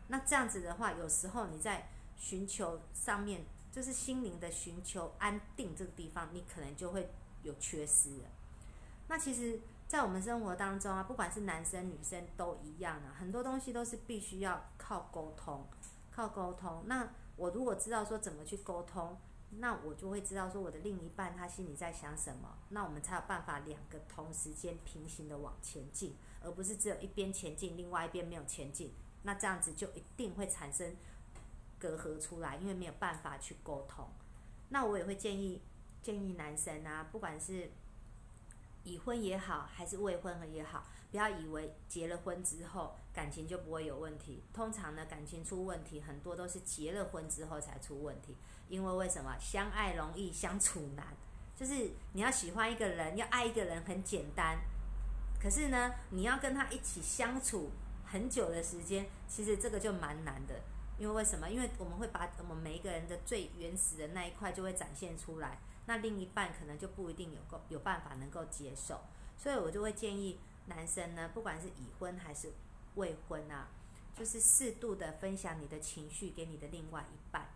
[0.08, 3.44] 那这样子的话，有时候你在寻求上面，
[3.78, 7.08] 就是心灵的寻求安定这个地方，你可能就会
[7.44, 8.24] 有缺失了。
[9.06, 15.64] 那其实，在我们生活当中啊，不管是男生女生都一样啊，很多东西都是必须要靠沟通，
[16.10, 16.82] 靠沟通。
[16.86, 19.16] 那我如果知道说怎么去沟通，
[19.60, 28.92] 那我就会知道说我的另一半他心里在想什么，那我们才有办法两个同时间平行的往前进，而不是只有一边前进，另外一边没有前进。
[29.22, 30.96] 那这样子就一定会产生
[31.78, 34.08] 隔阂出来，因为没有办法去沟通。
[34.68, 35.62] 那我也会建议
[36.02, 37.70] 建议男生啊，不管是
[38.84, 44.42] 已婚也好，还是未婚也好，不要以为结了婚之后感情就不会有问题。
[44.52, 48.36] 通常呢，感情出问题很多都是结了婚之后才出问题。
[48.68, 51.06] 因为为什么相爱容易相处难？
[51.56, 54.58] 就是你要喜欢一个人，要爱一个人很简单，
[55.40, 57.70] 可是呢，你要跟他一起相处。
[58.10, 60.54] 很久的时间，其实这个就蛮难的，
[60.98, 61.48] 因为为什么？
[61.48, 69.00] 因为我们会把我们每一个人的最原始的那一块就会展现出来，那另一半可能就不一定有够有办法能够接受，
[69.36, 72.52] 所以我就会建议男生呢，不管是已婚还是
[72.96, 73.68] 未婚啊，
[74.16, 77.48] 就是适度的分享你的情绪给你的另外一半。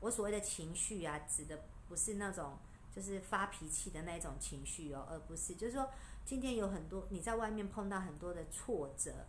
[0.00, 1.58] 我所谓的情绪啊，指的
[1.88, 2.58] 不是那种
[2.94, 5.90] 就是发脾气的那种情绪哦，而不是就是说
[6.26, 9.26] 今天有很多你在外面碰到很多的挫折。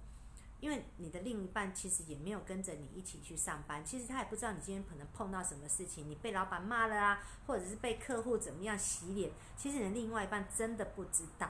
[0.61, 11.49] 因为你的另一半其实也没有跟着你一起去上班，其实他也不知道你今天可能碰到什么事情，你被老板骂了啊，或者是被客户怎么样洗脸，其实你的另外一半真的不知道。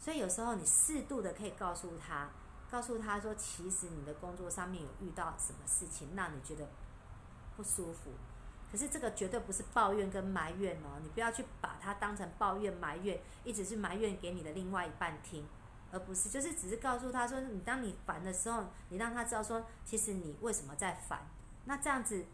[0.00, 2.28] 所以有时候你适度的可以告诉他，
[2.68, 6.68] 告诉他说，其实你的工作上面有遇到什么事情让你觉得
[7.56, 8.10] 不舒服，
[8.70, 15.46] 可是这个绝对不是抱怨跟埋怨哦，你不要去把它当成抱怨埋怨，一直去埋怨给你的另外一半听。
[15.90, 21.26] 而不是，就是只是告诉他说，你当你烦的时候，你让他知道说，其实你为什么在烦。
[21.64, 22.24] 那这样子，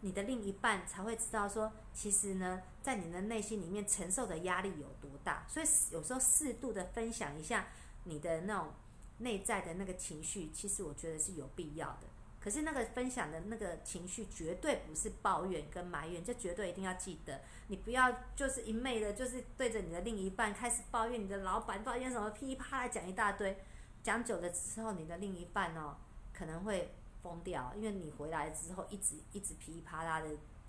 [0.00, 5.44] 你的另一半才会知道说，其实呢，在你的内心里面承受的压力有多大。
[5.48, 7.68] 所以有时候适度的分享一下
[8.04, 8.72] 你的那种
[9.18, 12.06] 内在的那个情绪，其实我觉得是有必要的。
[12.46, 17.40] 可是那个分享的那个情绪绝对不是抱怨跟埋怨，这绝对一定要记得。
[17.66, 23.58] 你不要就是一昧的，就是对着你的另一半开始抱怨你的老板，抱怨什么噼里啪啦讲一大堆，
[24.00, 25.96] 讲久了之后，你的另一半哦
[26.32, 30.28] 可能会疯掉，因为你回来之后一直一直噼里啪啦的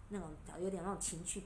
[0.10, 1.44] 那种，有点那种情绪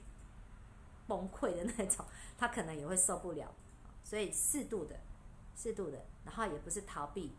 [1.06, 2.06] 崩溃的那种，
[2.38, 3.54] 他可能也会受不了。
[4.02, 4.98] 所以适度的，
[5.54, 7.34] 适度的，然后也不是逃避，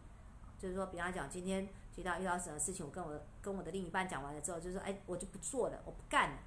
[0.60, 6.38] 就是说，比方讲，今天遇到遇到什么事情，我跟我跟我的另一半讲完了之后，就说，哎，我就不做了，我不干了，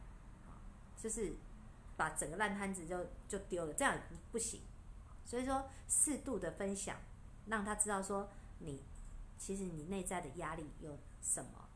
[0.96, 1.36] 就是
[1.96, 3.98] 把整个烂摊子就就丢了，这样
[4.30, 4.62] 不行。
[5.24, 6.96] 所以说，适度的分享，
[7.46, 8.28] 让他知道说，
[8.58, 8.84] 你
[9.38, 11.68] 其实你内在的压力有什么，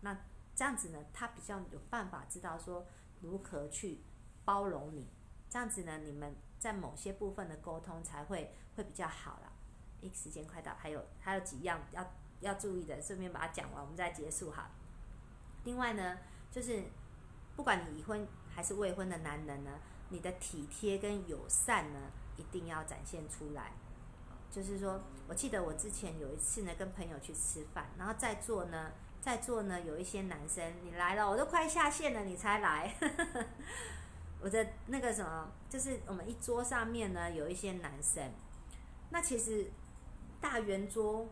[0.00, 0.16] 那
[0.54, 2.86] 这样子呢，他比较有办法知道说
[3.20, 4.02] 如何去
[4.44, 5.08] 包容你，
[5.48, 6.34] 这样子呢，你们。
[6.62, 9.52] 在某些部分的沟通才会会比较好了。
[10.00, 12.08] 一时间快到，还有还有几样要
[12.42, 14.70] 要注意的，顺便把它讲完，我们再结束哈。
[15.64, 16.18] 另外呢，
[16.50, 16.82] 就是
[17.56, 19.70] 不管你已婚还是未婚的男人呢，
[20.10, 23.72] 你的体贴跟友善呢，一定要展现出来。
[24.50, 32.94] 就是说，我记得我之前有一次呢，跟朋友去吃饭，然后在座呢，在座呢有一些男生，你来了，我都快下线了，你才来。
[34.42, 38.30] 我的那个什么，就是我们一桌上面呢有一些男生，
[39.10, 39.70] 那其实
[40.40, 41.26] 大圆桌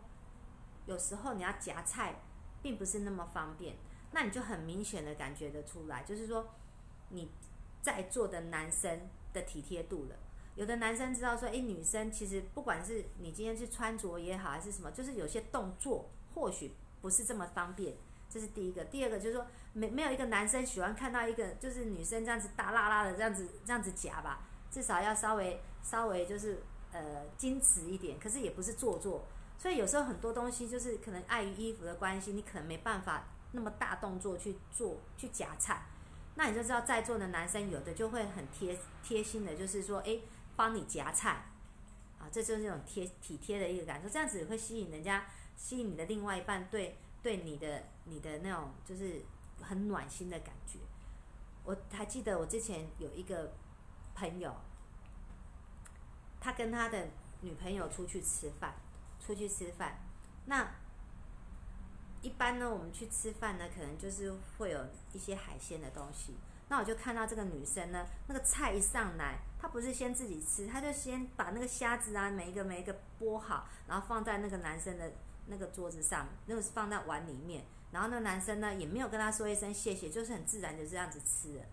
[0.91, 2.15] 有时候你要夹菜，
[2.61, 3.77] 并不是那么方便，
[4.11, 6.45] 那你就很明显的感觉得出来，就是说
[7.09, 7.31] 你
[7.81, 10.15] 在座的男生的体贴度了。
[10.55, 17.95] 有的男生知道说，诶，女生其实不管是你今天去穿着也好，还是什么，就是有些动作或许不是这么方便。
[18.29, 29.25] 这是第一个，第二个就是说，没没有一个男生喜欢看到一个就是女生这样子大拉拉的这样子这样子夹吧，至少要稍微稍微就是呃矜持一点，可是也不是做作，
[29.61, 35.85] 所以有时候很多东西就是可能碍于衣服的关系，你可能没办法那么大动作去做去夹菜，
[36.33, 40.17] 那你就知道在座的男生有的就会很贴贴心的，就是说哎
[40.55, 41.45] 帮你夹菜，
[42.17, 46.97] 啊这就是一种贴体贴的一个感受，这样子会吸引人家吸引你的另外一半对。
[47.23, 49.21] 对你的你的那种就是
[49.61, 50.79] 很暖心的感觉，
[51.63, 53.53] 我还记得我之前有一个
[54.15, 54.51] 朋友，
[56.39, 57.09] 他跟他的
[57.41, 58.73] 女朋友出去吃饭，
[59.31, 59.99] 出去吃饭，
[60.45, 60.69] 那
[62.21, 66.35] 一般呢，我们去吃饭呢，可能就是会有一些海鲜的东西，
[66.67, 75.11] 那我就看到这个女生呢，那个菜一上来，她不是先自己吃，她就先把那个虾子啊，每一个每一个剥好，然后放在那个男生的。
[75.47, 81.65] 那个桌子上，那个是放在碗里面，然后那男生呢也没有跟他说一声谢谢，就是很自然就这样子吃了。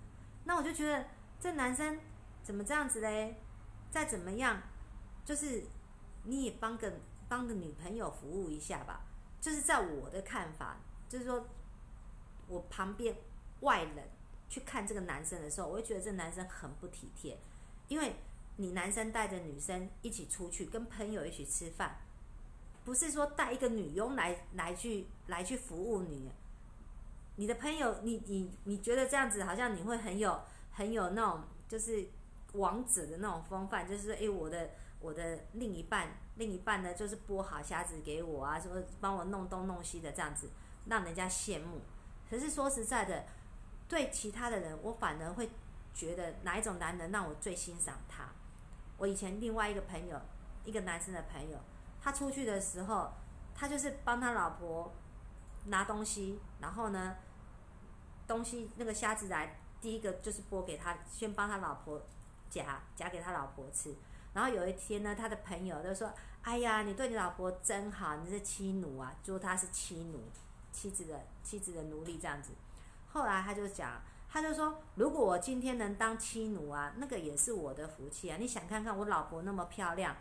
[0.44, 1.04] 那我就觉得
[1.38, 2.00] 这男生
[2.42, 3.36] 怎么这样子嘞？
[3.90, 4.62] 再怎么样，
[5.22, 5.64] 就是
[6.24, 6.90] 你也帮个
[7.28, 9.02] 帮个女朋友服务一下吧。
[9.40, 10.76] 就是在我的看法，
[11.08, 11.46] 就是说
[12.48, 13.14] 我旁边
[13.60, 14.08] 外人
[14.48, 17.38] 去看这个男生的时候，我会觉得这男生很不体贴，
[17.86, 18.16] 因为
[18.56, 21.98] 你男生带着女生一起出去，跟朋友一起吃饭。
[22.84, 26.30] 不是说带一个女佣来来去来去服务你，
[27.36, 30.40] 你的朋友，你你你觉得这样子好像你会很有
[30.72, 32.08] 很有那种就是
[32.54, 40.50] 王子的那种风范，就是说，哎，我的我的另一半另一半呢，就是剥好虾子给我啊，什么帮我弄东弄西的这样子，
[40.86, 41.80] 让人家羡慕。
[42.28, 43.24] 可是说实在的，
[43.88, 45.50] 对其他的人，我反而会
[45.94, 48.28] 觉得哪一种男人让我最欣赏他。
[48.96, 50.20] 我以前另外一个朋友，
[50.64, 51.58] 一个男生的朋友。
[52.00, 53.10] 他出去的时候，
[53.54, 54.92] 他就是帮他老婆
[55.66, 57.16] 拿东西，然后呢，
[58.26, 62.00] 东西那个虾子来，第一个就是剥给他，先帮他老婆
[62.48, 63.94] 夹夹给他老婆吃。
[64.34, 66.12] 然后有一天呢，他的朋友就说
[66.42, 70.20] ：“哎呀，你对你老婆真好，你是妻奴啊，说他是妻奴，
[70.70, 72.52] 妻子的妻子的奴隶这样子。”
[73.12, 78.36] 后来他就讲，他就说：“如果我今天能当妻奴啊，那个也是我的福气啊！
[78.38, 80.14] 你想看看我老婆那么漂亮。”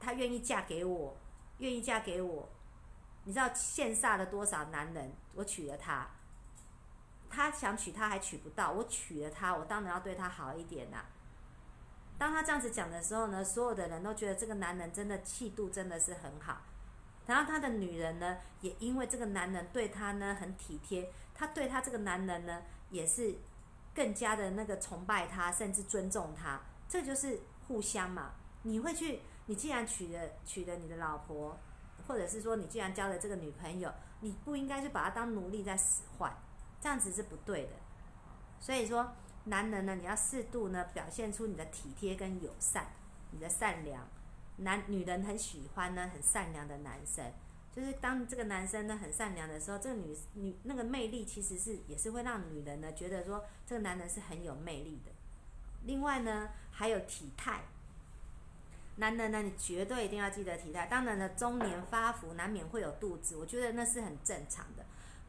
[0.00, 1.16] 她愿意嫁给我，
[1.58, 2.48] 愿意嫁给我，
[3.24, 5.12] 你知道羡煞了多少男人？
[5.34, 6.06] 我娶了她，
[7.30, 11.04] 他想娶她还娶不到，我娶了她，我当然要对她好一点呐。
[12.18, 16.58] 当他这样子讲的时候呢，所有的人都觉得这个男人真的气度真的是很好。
[17.26, 23.34] 然后他的女人呢，也因为这个男人对她呢很体贴，他对他这个男人呢也是
[23.94, 26.60] 更加的那个崇拜他，甚至尊重他。
[26.88, 28.32] 这就是互相嘛，
[28.62, 29.20] 你会去。
[29.48, 31.56] 你既然娶了娶了你的老婆，
[32.08, 33.88] 或者是说你既然交了这个女朋友，
[34.18, 36.36] 你不应该去把她当奴隶在使唤，
[36.80, 37.70] 这样子是不对的。
[38.58, 39.12] 所以说，
[39.46, 42.86] 男人呢，你要适度呢表现出你的体贴跟友善，
[43.32, 44.06] 你的善良。
[44.58, 47.32] 男女人很喜欢呢很善良的男生，
[47.70, 55.12] 就是当这个男生呢很善良的时候，这个女女那个魅力其实是也是会让女人呢觉得说这个男人是很有魅力的。
[55.84, 57.64] 另外呢，还有体态。
[58.98, 60.86] 男人呢，你绝对一定要记得体态。
[60.86, 64.85] 当然了，中年发福难免会有肚子，我觉得那是很正常的。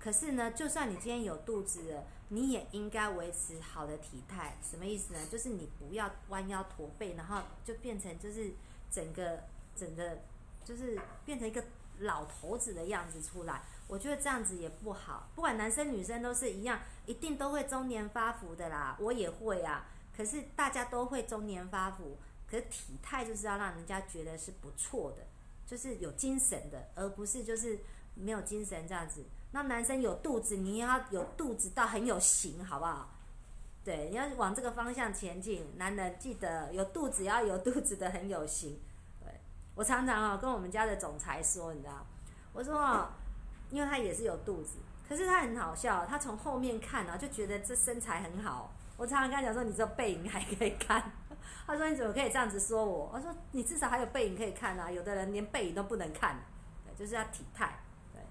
[0.08, 4.56] 可是呢，就算你今天有肚子了，你也应该维持好的体态。
[4.64, 5.20] 什么意思呢？
[5.30, 8.54] 就是你不要弯腰驼背，然后就变成就是
[8.90, 9.44] 整个
[9.76, 10.20] 整个
[10.64, 11.62] 就是变成一个
[12.00, 13.64] 老头子的样子出来。
[13.90, 15.28] 我觉得这样子也不好。
[15.36, 18.96] 不管男生女生都是一样，一定都会中年发福的啦。
[19.02, 19.90] 我也会啊。
[20.16, 22.18] 可是大家都会中年发福，
[22.50, 25.28] 可体态就是要让人家觉得是不错的，
[25.66, 27.80] 就是有精神的，而不是就是
[28.16, 29.26] 没有精神这样子。
[29.58, 33.10] 那男生有肚子，你要有肚子到很有型，好不好？
[33.84, 35.66] 对，你要往这个方向前进。
[35.78, 38.80] 男人记得有肚子要有肚子的很有型。
[39.20, 39.34] 对
[39.74, 42.06] 我常常啊跟我们家的总裁说，你知道，
[42.54, 43.10] 我说哦，
[43.72, 44.78] 因为他也是有肚子，
[45.10, 48.72] 可是他很好笑，他从后面看啊就觉得这身材很好。
[48.96, 51.12] 我常常跟他讲说，你这背影还可以看。
[51.66, 53.10] 他说你怎么可以这样子说我？
[53.12, 54.92] 我说你至少还有背影可以看啊。
[54.92, 56.40] 有的人连背影都不能看，
[56.96, 57.80] 就是要体态，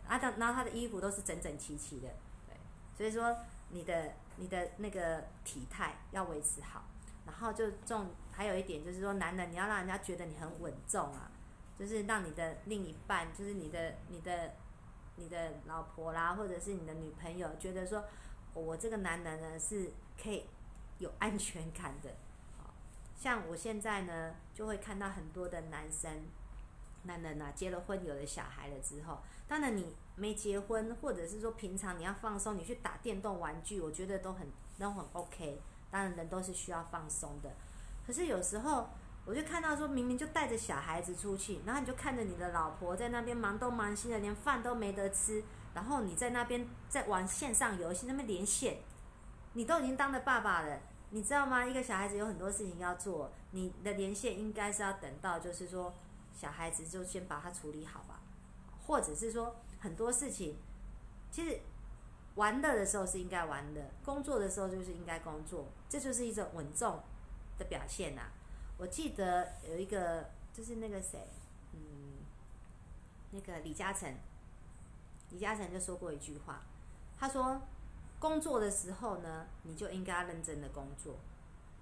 [0.09, 2.09] 啊，他然后他的衣服都是整整齐齐的，
[2.47, 2.57] 对。
[2.97, 3.37] 所以说
[3.71, 6.85] 你的你的那个体态要维持好，
[7.27, 11.31] 然后就重还有一点就是说，男人你要让人家觉得你很稳重啊，
[11.79, 14.53] 就是让你的另一半，就是你的你的
[15.17, 18.05] 你的老婆啦，或者是你的女朋友，觉得说
[18.55, 19.93] 我这个男人呢是
[20.23, 20.45] 可以。
[20.99, 22.11] 有安全感的，
[23.15, 26.11] 像我现在呢，就会看到很多的男生、
[27.07, 34.47] 男人啊，结了婚有了小孩了之后，当然你没结婚，或者是说平常你要放松，你去打电动玩具，我觉得都很
[34.79, 35.61] 都很 OK。
[35.91, 37.51] 当然人都是需要放松的，
[38.07, 38.89] 可是有时候
[39.25, 45.43] 我就看到说明明就带着小孩子出去，然后你就看着你的老婆在那边忙东忙西的，连饭都没得吃，
[45.75, 48.79] 然后你在那边在玩线上游戏，那边连线。
[49.55, 50.79] 你都已经当了爸爸了，
[51.11, 51.65] 你知道吗？
[51.65, 55.95] 一个小孩子有很多事情要做，你的连线应该是要等到，就是说
[56.37, 58.21] 小孩子就先把他处理好吧，
[58.87, 60.57] 或者是说很多事情，
[61.33, 61.59] 其实
[62.37, 67.01] 玩乐的时候是应该玩的，工作的时候就是应该工作，这就是一种稳重
[67.59, 68.31] 的表现呐。
[68.79, 71.27] 我记得有一个就是那个谁，
[71.73, 72.19] 嗯，
[73.31, 74.15] 那个李嘉诚，
[75.31, 76.63] 李嘉诚就说过一句话，
[77.19, 77.61] 他说。
[78.19, 81.17] 工作的时候呢，你就应该认真的工作。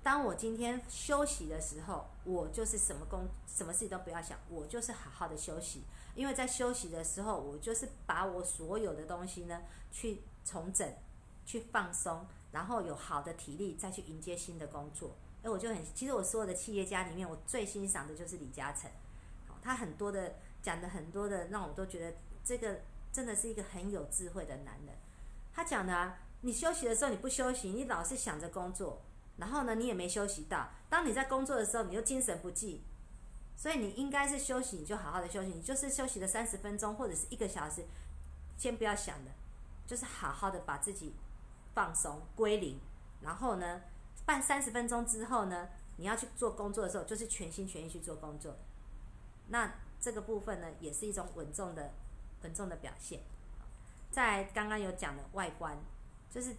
[0.04, 5.82] 当我今天休息的时候，我就是什么工什么事都不要想，我就是好好的休息。
[6.14, 10.86] 因为在休息的时候，我就是把我所有的东西呢去重整、
[11.46, 15.16] 去放松，然后有好的体力再去迎接新的工作。
[15.42, 18.90] 哎，我就很，其实我所有的企业家里面，我最欣赏的就是李嘉诚。
[19.62, 24.94] 他很多的讲的很多的，让我都觉得这个真的是一个很有智慧的男人。
[25.50, 26.18] 他讲的啊。
[26.42, 29.00] 你休息的时候你不休息，你老是想着工作，
[29.36, 30.68] 然后呢，你也没休息到。
[30.88, 32.82] 当你在工作的时候，你又精神不济，
[33.56, 37.84] 所以你应该是休息，你就好好的休息，你就是休息了三十分钟或者是一个小时，
[38.56, 39.30] 先不要想的，
[39.86, 41.14] 就是好好的把自己
[41.74, 42.78] 放松归零，
[43.20, 43.82] 然后呢，
[44.24, 48.56] 半三十分钟之后呢，你要去做工作的时候，就是全心全意去做工作。
[49.48, 51.92] 那这个部分呢，也是一种稳重的
[52.42, 53.20] 稳重的表现。
[54.10, 55.76] 在刚刚有讲的外观。
[56.30, 56.52] 就是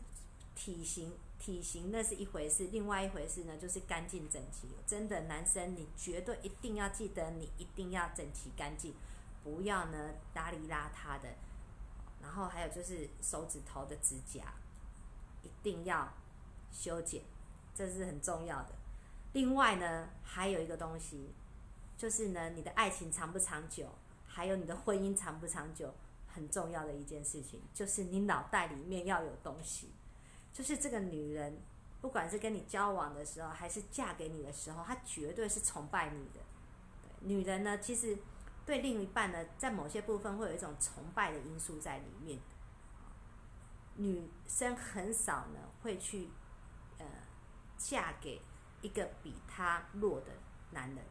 [0.56, 4.68] 体型，体型那是一回事，另外一回事呢，就是干净整齐。
[4.88, 8.94] 真的，男生你绝对一定要记得，你一定要整齐干净，
[9.44, 11.30] 不要呢邋里邋遢的。
[12.22, 14.54] 然后还有就是手指头的指甲
[15.44, 16.12] 一定要
[16.72, 17.22] 修剪，
[17.74, 18.70] 这是很重要的。
[19.34, 21.30] 另外呢，还有一个东西，
[21.98, 23.90] 就是呢，你的爱情长不长久，
[24.26, 25.94] 还有你的婚姻长不长久。
[26.28, 29.90] 很重要的一件事情，就是你脑袋里面要有东西。
[30.56, 31.62] 就是这个女人，
[32.00, 36.40] 不管是跟你交往的时候，还是嫁给你的时候，她绝对是崇拜你的。
[37.20, 38.18] 女人呢，其实
[38.66, 42.40] 对另一半呢，在某些部分会有一种崇拜的因素在里面。
[43.98, 46.30] 女生很少呢会去
[47.00, 47.06] 呃
[47.78, 48.42] 嫁给
[48.82, 50.28] 一个比她弱的
[50.72, 51.04] 男人。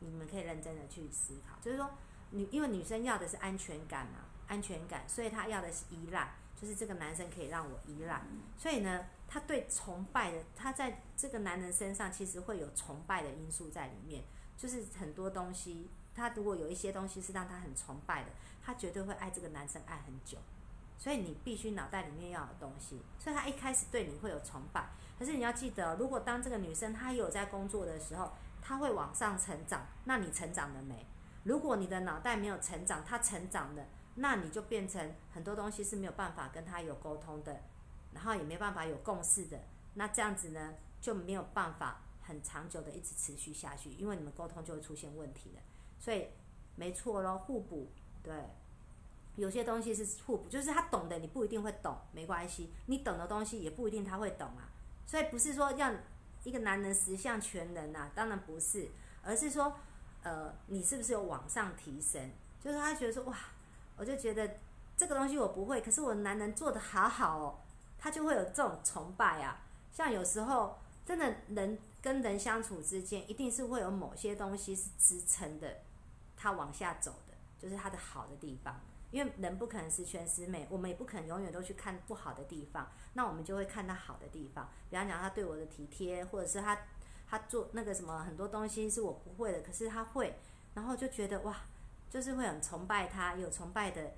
[0.00, 1.90] 你们可以认真的去思考，就是说。
[2.30, 8.22] 女，因为女生要的是安全感嘛，安全感，所以她要的是依赖，就是这个男生可以让我依赖。
[8.56, 14.24] 所以呢，他对崇拜的，他在这个男人身上其实会有崇拜的因素在里面，
[14.56, 18.30] 就是很多东西，他如果有一些东西是让他很崇拜的，
[18.62, 20.38] 他绝对会爱这个男生爱很久。
[20.96, 24.88] 所以你必须脑袋里面要有东西，所以他一开始对你会有崇拜。
[25.18, 28.32] 可是你要记得，如果当这个女生她有在工作的时候，
[28.62, 31.04] 她会往上成长，那你成长了没？
[31.42, 33.84] 如果你的脑袋没有成长，他成长了，
[34.16, 37.62] 那你就变成很多东西是没有办法跟他有沟通的，
[38.12, 39.58] 然后也没办法有共识的。
[39.94, 45.62] 那这样子呢，就没有办法很长久的一直持续下去，因为你们沟通就会出现问题了。
[45.98, 46.28] 所以
[46.76, 47.90] 没错咯，互补
[48.22, 48.32] 对。
[49.36, 54.70] 有些东西是互补，就是他懂的你不一定会懂，没关系，你懂的东西也不一定他会懂啊。
[55.04, 55.92] 所以不是说让
[56.44, 58.88] 一个男人十项全能呐，当然不是，
[59.24, 59.76] 而是说，
[60.22, 62.30] 呃，你是不是有往上提升？
[62.60, 63.36] 就是他觉得说，哇，
[63.96, 64.58] 我就觉得
[64.96, 67.58] 这个东西我不会，可是我男人做的好好哦，
[67.98, 69.60] 他就会有这种崇拜啊。
[69.92, 75.78] 像有时候真的人跟人相处之间，一定是会有某些东西是支撑的，
[76.36, 78.80] 他往下走的，就是他的好的地方。
[79.10, 84.68] 因为人不可能十全十美，我们也不可能永远都去看不好的地方，那我们就会看他好的地方。
[84.90, 86.76] 比方讲，他对我的体贴，或者是他
[87.30, 90.36] 他做那个什么很多东西是我不会的，可是他会，
[90.74, 91.60] 然后就觉得哇，
[92.14, 94.12] 就是会很崇拜他，有崇拜的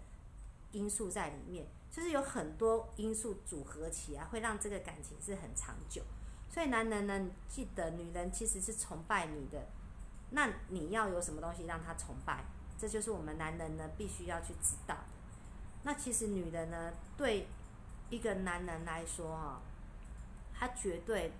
[0.72, 6.02] 因素在里面，就是有很多因素组合起来，会让这个感情是很长久。
[6.50, 9.64] 所以男人呢，记得女人其实是崇拜你的，
[10.32, 12.44] 那你要有什么东西让他崇拜？
[12.78, 15.04] 这就是我们男人呢必须要去知道的。
[15.84, 17.46] 那其实女人呢，对
[18.10, 19.62] 一个男人来说哈，
[20.52, 21.32] 他绝对，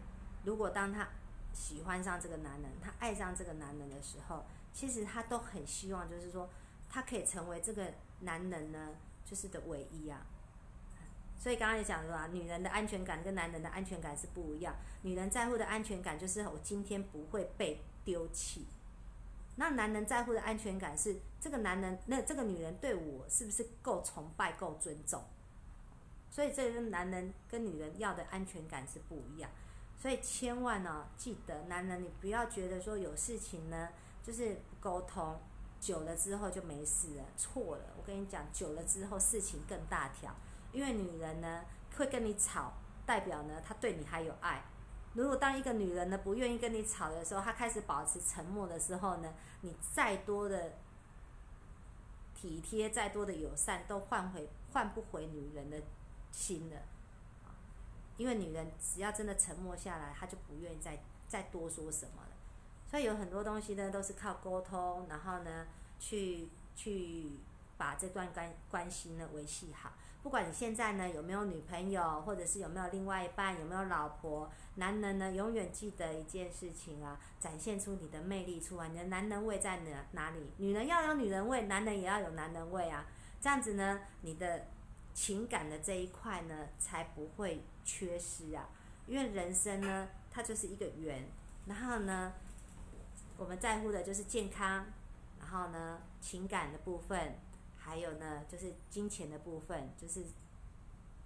[0.44, 1.06] 如果当他
[1.52, 4.46] 喜欢上这个男人，他爱上这个男人的时候，
[4.76, 6.50] 其实他都很希望，就是说，
[6.90, 8.90] 他可以成为这个男人呢，
[9.24, 10.20] 就是的唯一啊。
[11.38, 14.76] 所以刚刚也讲了啊，女人的安全感跟男人的安全感是不一样。
[15.00, 18.66] 女人在乎的安全感就是我今天不会被丢弃。
[19.56, 25.24] 那男人在乎的安全感是这个男人，那这个女人对我是不是够崇拜、够尊重？
[26.30, 29.50] 所以这个男人跟女人要的安全感是不一样。
[29.96, 33.88] 所以千万呢，记得男人你不要觉得说有事情呢，
[34.26, 35.38] 就是沟通
[35.80, 37.84] 久了之后就没事了，错了。
[37.96, 40.34] 我跟你讲，久了之后事情更大条，
[40.72, 41.64] 因为女人呢
[41.96, 42.72] 会跟你吵，
[43.06, 44.64] 代表呢她对你还有爱。
[45.14, 50.72] 如果当一个女人呢不愿意跟你吵的时候，她开始保持沉默的时候呢，你再多的
[52.34, 55.80] 体贴、再多的友善，都换回换不回女人的
[56.32, 56.76] 心了。
[58.16, 62.25] 因为女人只要真的沉默下来，她就不愿意再再多说什么。
[62.96, 65.66] 所以有很多东西呢，都是靠沟通，然后呢，
[66.00, 67.32] 去去
[67.76, 69.92] 把这段关关系呢维系好。
[70.22, 78.88] 不管你现在呢有没有女朋友，或者是有没有另外一半，有没有老婆，男人呢永远记得一件事情啊，展现出你的魅力出来。
[78.88, 80.50] 你的男人味在哪哪里？
[80.56, 83.04] 女人要有女人味，男人也要有男人味啊。
[83.42, 84.68] 这样子呢，你的
[85.12, 88.66] 情感的这一块呢才不会缺失啊。
[89.06, 91.28] 因为人生呢，它就是一个圆，
[91.66, 92.32] 然后呢，
[93.36, 94.86] 我们在乎的就是健康，
[95.38, 97.38] 然后呢，情感的部分。
[97.78, 100.24] 还有呢，就是金钱的部分，就是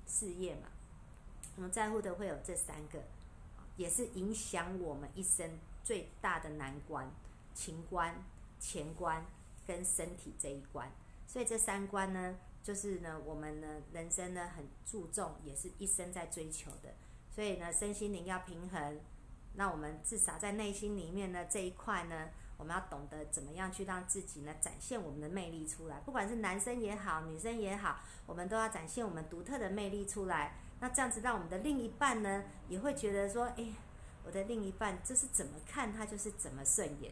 [0.06, 0.68] 事业嘛。
[1.56, 3.02] 我们在乎的会有这三个，
[3.78, 7.10] 也是影响我们一生最大的难关：
[7.54, 8.14] 情关、
[8.58, 9.24] 钱关
[9.66, 10.92] 跟身体这一关。
[11.26, 16.92] 所以这三关呢，就是呢，我们呢人生呢很注重，也是一生在追求的。
[17.30, 19.00] 所以呢，身心灵要平衡。
[19.54, 22.28] 那我们至少在内心里面呢这一块呢。
[22.56, 30.58] 我们要懂得怎么样去让自己呢展现我们的魅力出来，不管是男生也好，女生也好，我们都要展现我们独特的魅力出来。
[30.78, 33.72] 那这样子让我们的另一半呢也会觉得说，哎，
[34.26, 37.10] 我的另一半就是怎么看他就是怎么顺眼。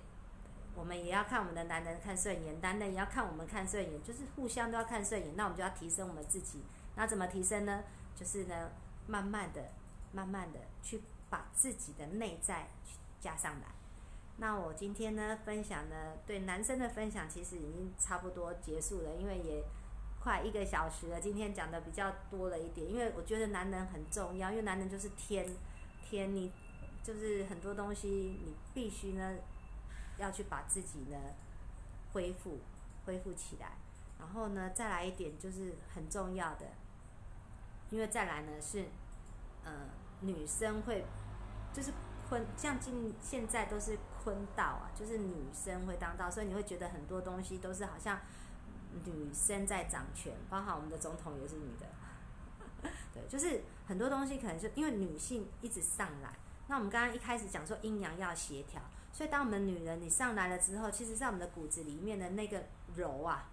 [0.75, 5.35] 我们也要看我们的男人看顺眼，男人也要看我们看顺眼，就是互相都要看顺眼。
[5.35, 6.63] 那我们就要提升我们自己。
[6.95, 7.85] 那怎么提升呢？
[8.15, 8.71] 就是呢，
[9.07, 9.71] 慢慢的、
[10.13, 11.01] 慢慢的去
[11.31, 12.69] 把自己的内在
[13.21, 13.67] 加上来。
[14.37, 19.65] 那我今天呢分享呢，对男生的分享其实已经差不多结束了，因为也
[20.21, 21.21] 快一个小时了。
[21.21, 25.49] 今天讲的比较多了一点，因为我觉得男人很重要，因为男人就是天
[26.03, 26.53] 天，你
[27.03, 29.37] 就是很多东西你必须呢
[30.19, 31.19] 要去把自己呢
[32.13, 32.61] 恢复
[33.05, 33.73] 恢复起来，
[34.21, 36.67] 然后呢再来一点就是很重要的，
[37.91, 38.85] 因为再来呢是
[39.65, 39.73] 呃
[40.21, 41.05] 女生会
[41.73, 41.93] 就是。
[42.29, 48.21] 坤像近现在都是坤道啊，就是女生会当道，所以你会觉得很多东西都是好像
[49.07, 51.87] 女生在掌权，包括我们的总统也是女的。
[53.15, 56.35] 对，就是很多东西可能就因为女性一直上来，
[56.67, 62.63] 那我们刚刚一开始讲说阴阳要协调，所以当我们女人你上来了之后，其实在我们的骨子里面的那个
[62.95, 63.49] 柔啊，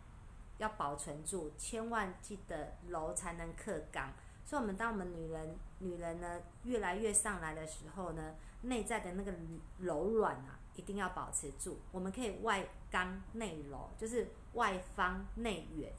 [0.57, 4.11] 要保存住，千万记得柔才能克刚。
[4.45, 8.35] 所以，我们当我们女人女人呢越来越上来的时候呢。
[8.61, 9.31] 内在的那个
[9.77, 11.77] 柔软啊，一定要保持住。
[11.91, 15.93] 我们可以外刚内柔，就是外方内圆，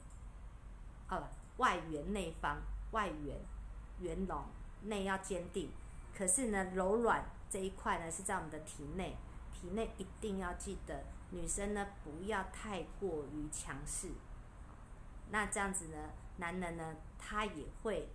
[1.08, 1.28] 哦，
[1.58, 3.38] 外圆内方，外圆
[4.00, 4.44] 圆融，
[4.82, 5.70] 内要坚定。
[6.12, 9.16] 可是呢，柔软这一块呢是在我们的体内，
[9.52, 14.08] 体内一定要记得，女生呢不要太过于强势，
[15.30, 18.08] 那这样子呢，男人呢，他也会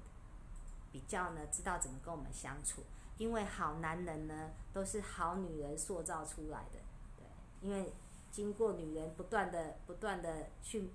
[0.91, 2.83] 比较呢知道怎么跟我们相处，
[3.17, 6.79] 因为好男人呢都是好女人塑造出来的，
[7.17, 7.25] 对，
[7.61, 7.91] 因为
[8.31, 10.89] 经过女人不断的不断的去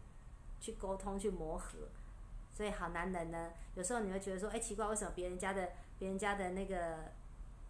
[0.61, 1.79] 去沟通去磨合，
[2.53, 7.15] 所以好男人呢，有时候你会觉得说，哎，奇怪，为什么别人家的别人家的那个。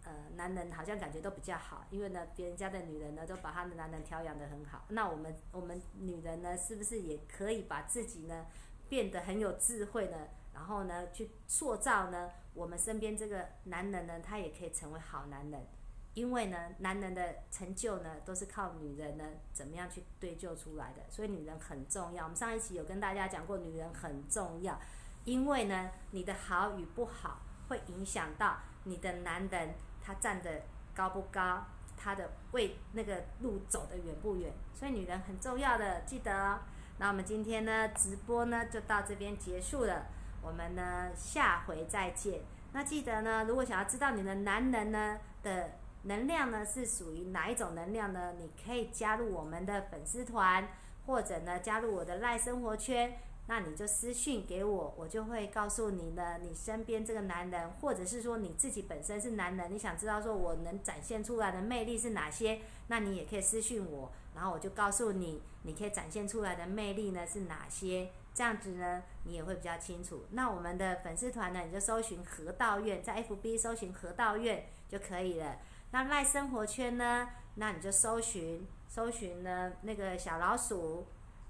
[0.03, 4.85] 呃，男人好像感觉都比较好，因为呢，别人家的女人呢都把他的男人调养的很好。
[4.87, 8.45] 那我们我们女人呢，是不是也可以把自己呢
[8.87, 10.17] 变得很有智慧呢？
[10.57, 15.67] 然后呢，去塑造呢我们身边这个男人呢，他也可以成为好男人。
[16.15, 22.23] 因为呢，男人的成就呢都是靠女人呢怎么样去堆就出来的，所以女人很重要。
[22.23, 24.79] 我们上一期有跟大家讲过，女人很重要，
[25.25, 29.75] 因为呢，你的好与不好会影响到你的男人。
[30.01, 30.63] 他站得
[30.95, 31.65] 高不高？
[31.95, 34.51] 他的为那个路走得远不远？
[34.73, 36.59] 所以女人很重要的，记得哦。
[36.97, 40.07] 那我们今天呢直播呢就到这边结束了，
[40.41, 42.41] 我们呢下回再见。
[42.73, 45.71] 那记得呢，如果想要知道你的男人呢的
[46.03, 48.33] 能量呢是属于哪一种能量呢？
[48.37, 50.67] 你可以加入我们的粉丝团，
[51.05, 53.19] 或者呢加入我的赖生活圈。
[53.49, 70.25] 那你就私讯给我，我就会告诉你呢，你身边这个男人，或者是说你自己本身是男人，你想知道说我能展现出来的魅力是哪些，那你也可以私讯我，然后我就告诉你，你可以展现出来的魅力呢是哪些，这样子呢你也会比较清楚。
[70.31, 75.57] 那我们的粉丝团呢，你就搜寻河道院，在 FB 搜寻河道院就可以了。
[75.91, 81.05] 那赖生活圈呢，那你就搜寻搜寻呢那个小老鼠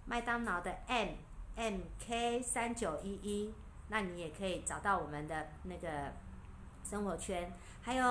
[0.06, 1.10] 麦当劳的 M。
[1.60, 3.52] M K 三九一一，
[3.88, 6.14] 那你也可以找到我们的那个
[6.84, 7.52] 生活圈。
[7.82, 8.06] 还有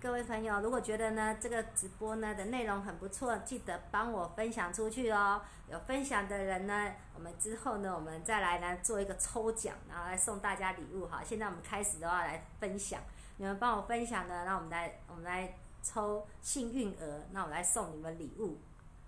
[0.00, 5.42] 各位朋友，如果觉得呢这个直播呢的内容很不错，记得帮我分享出去哦。
[5.68, 11.20] 有分享的人呢，我们之后呢，我们再来呢做一个抽奖，然后来送大家礼物哈。
[11.24, 13.02] 现在我们开始的话来分享，
[13.38, 18.56] 你们帮我分享呢，那我们来我们来抽幸运儿，那我来送你们礼物。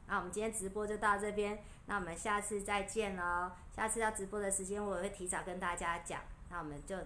[0.09, 3.53] 那我们今天直播就到这边，那我们下次再见喽。
[3.71, 6.21] 下次要直播的时间，我也会提早跟大家讲。
[6.49, 6.97] 那我们就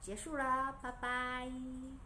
[0.00, 2.01] 结束了，拜拜。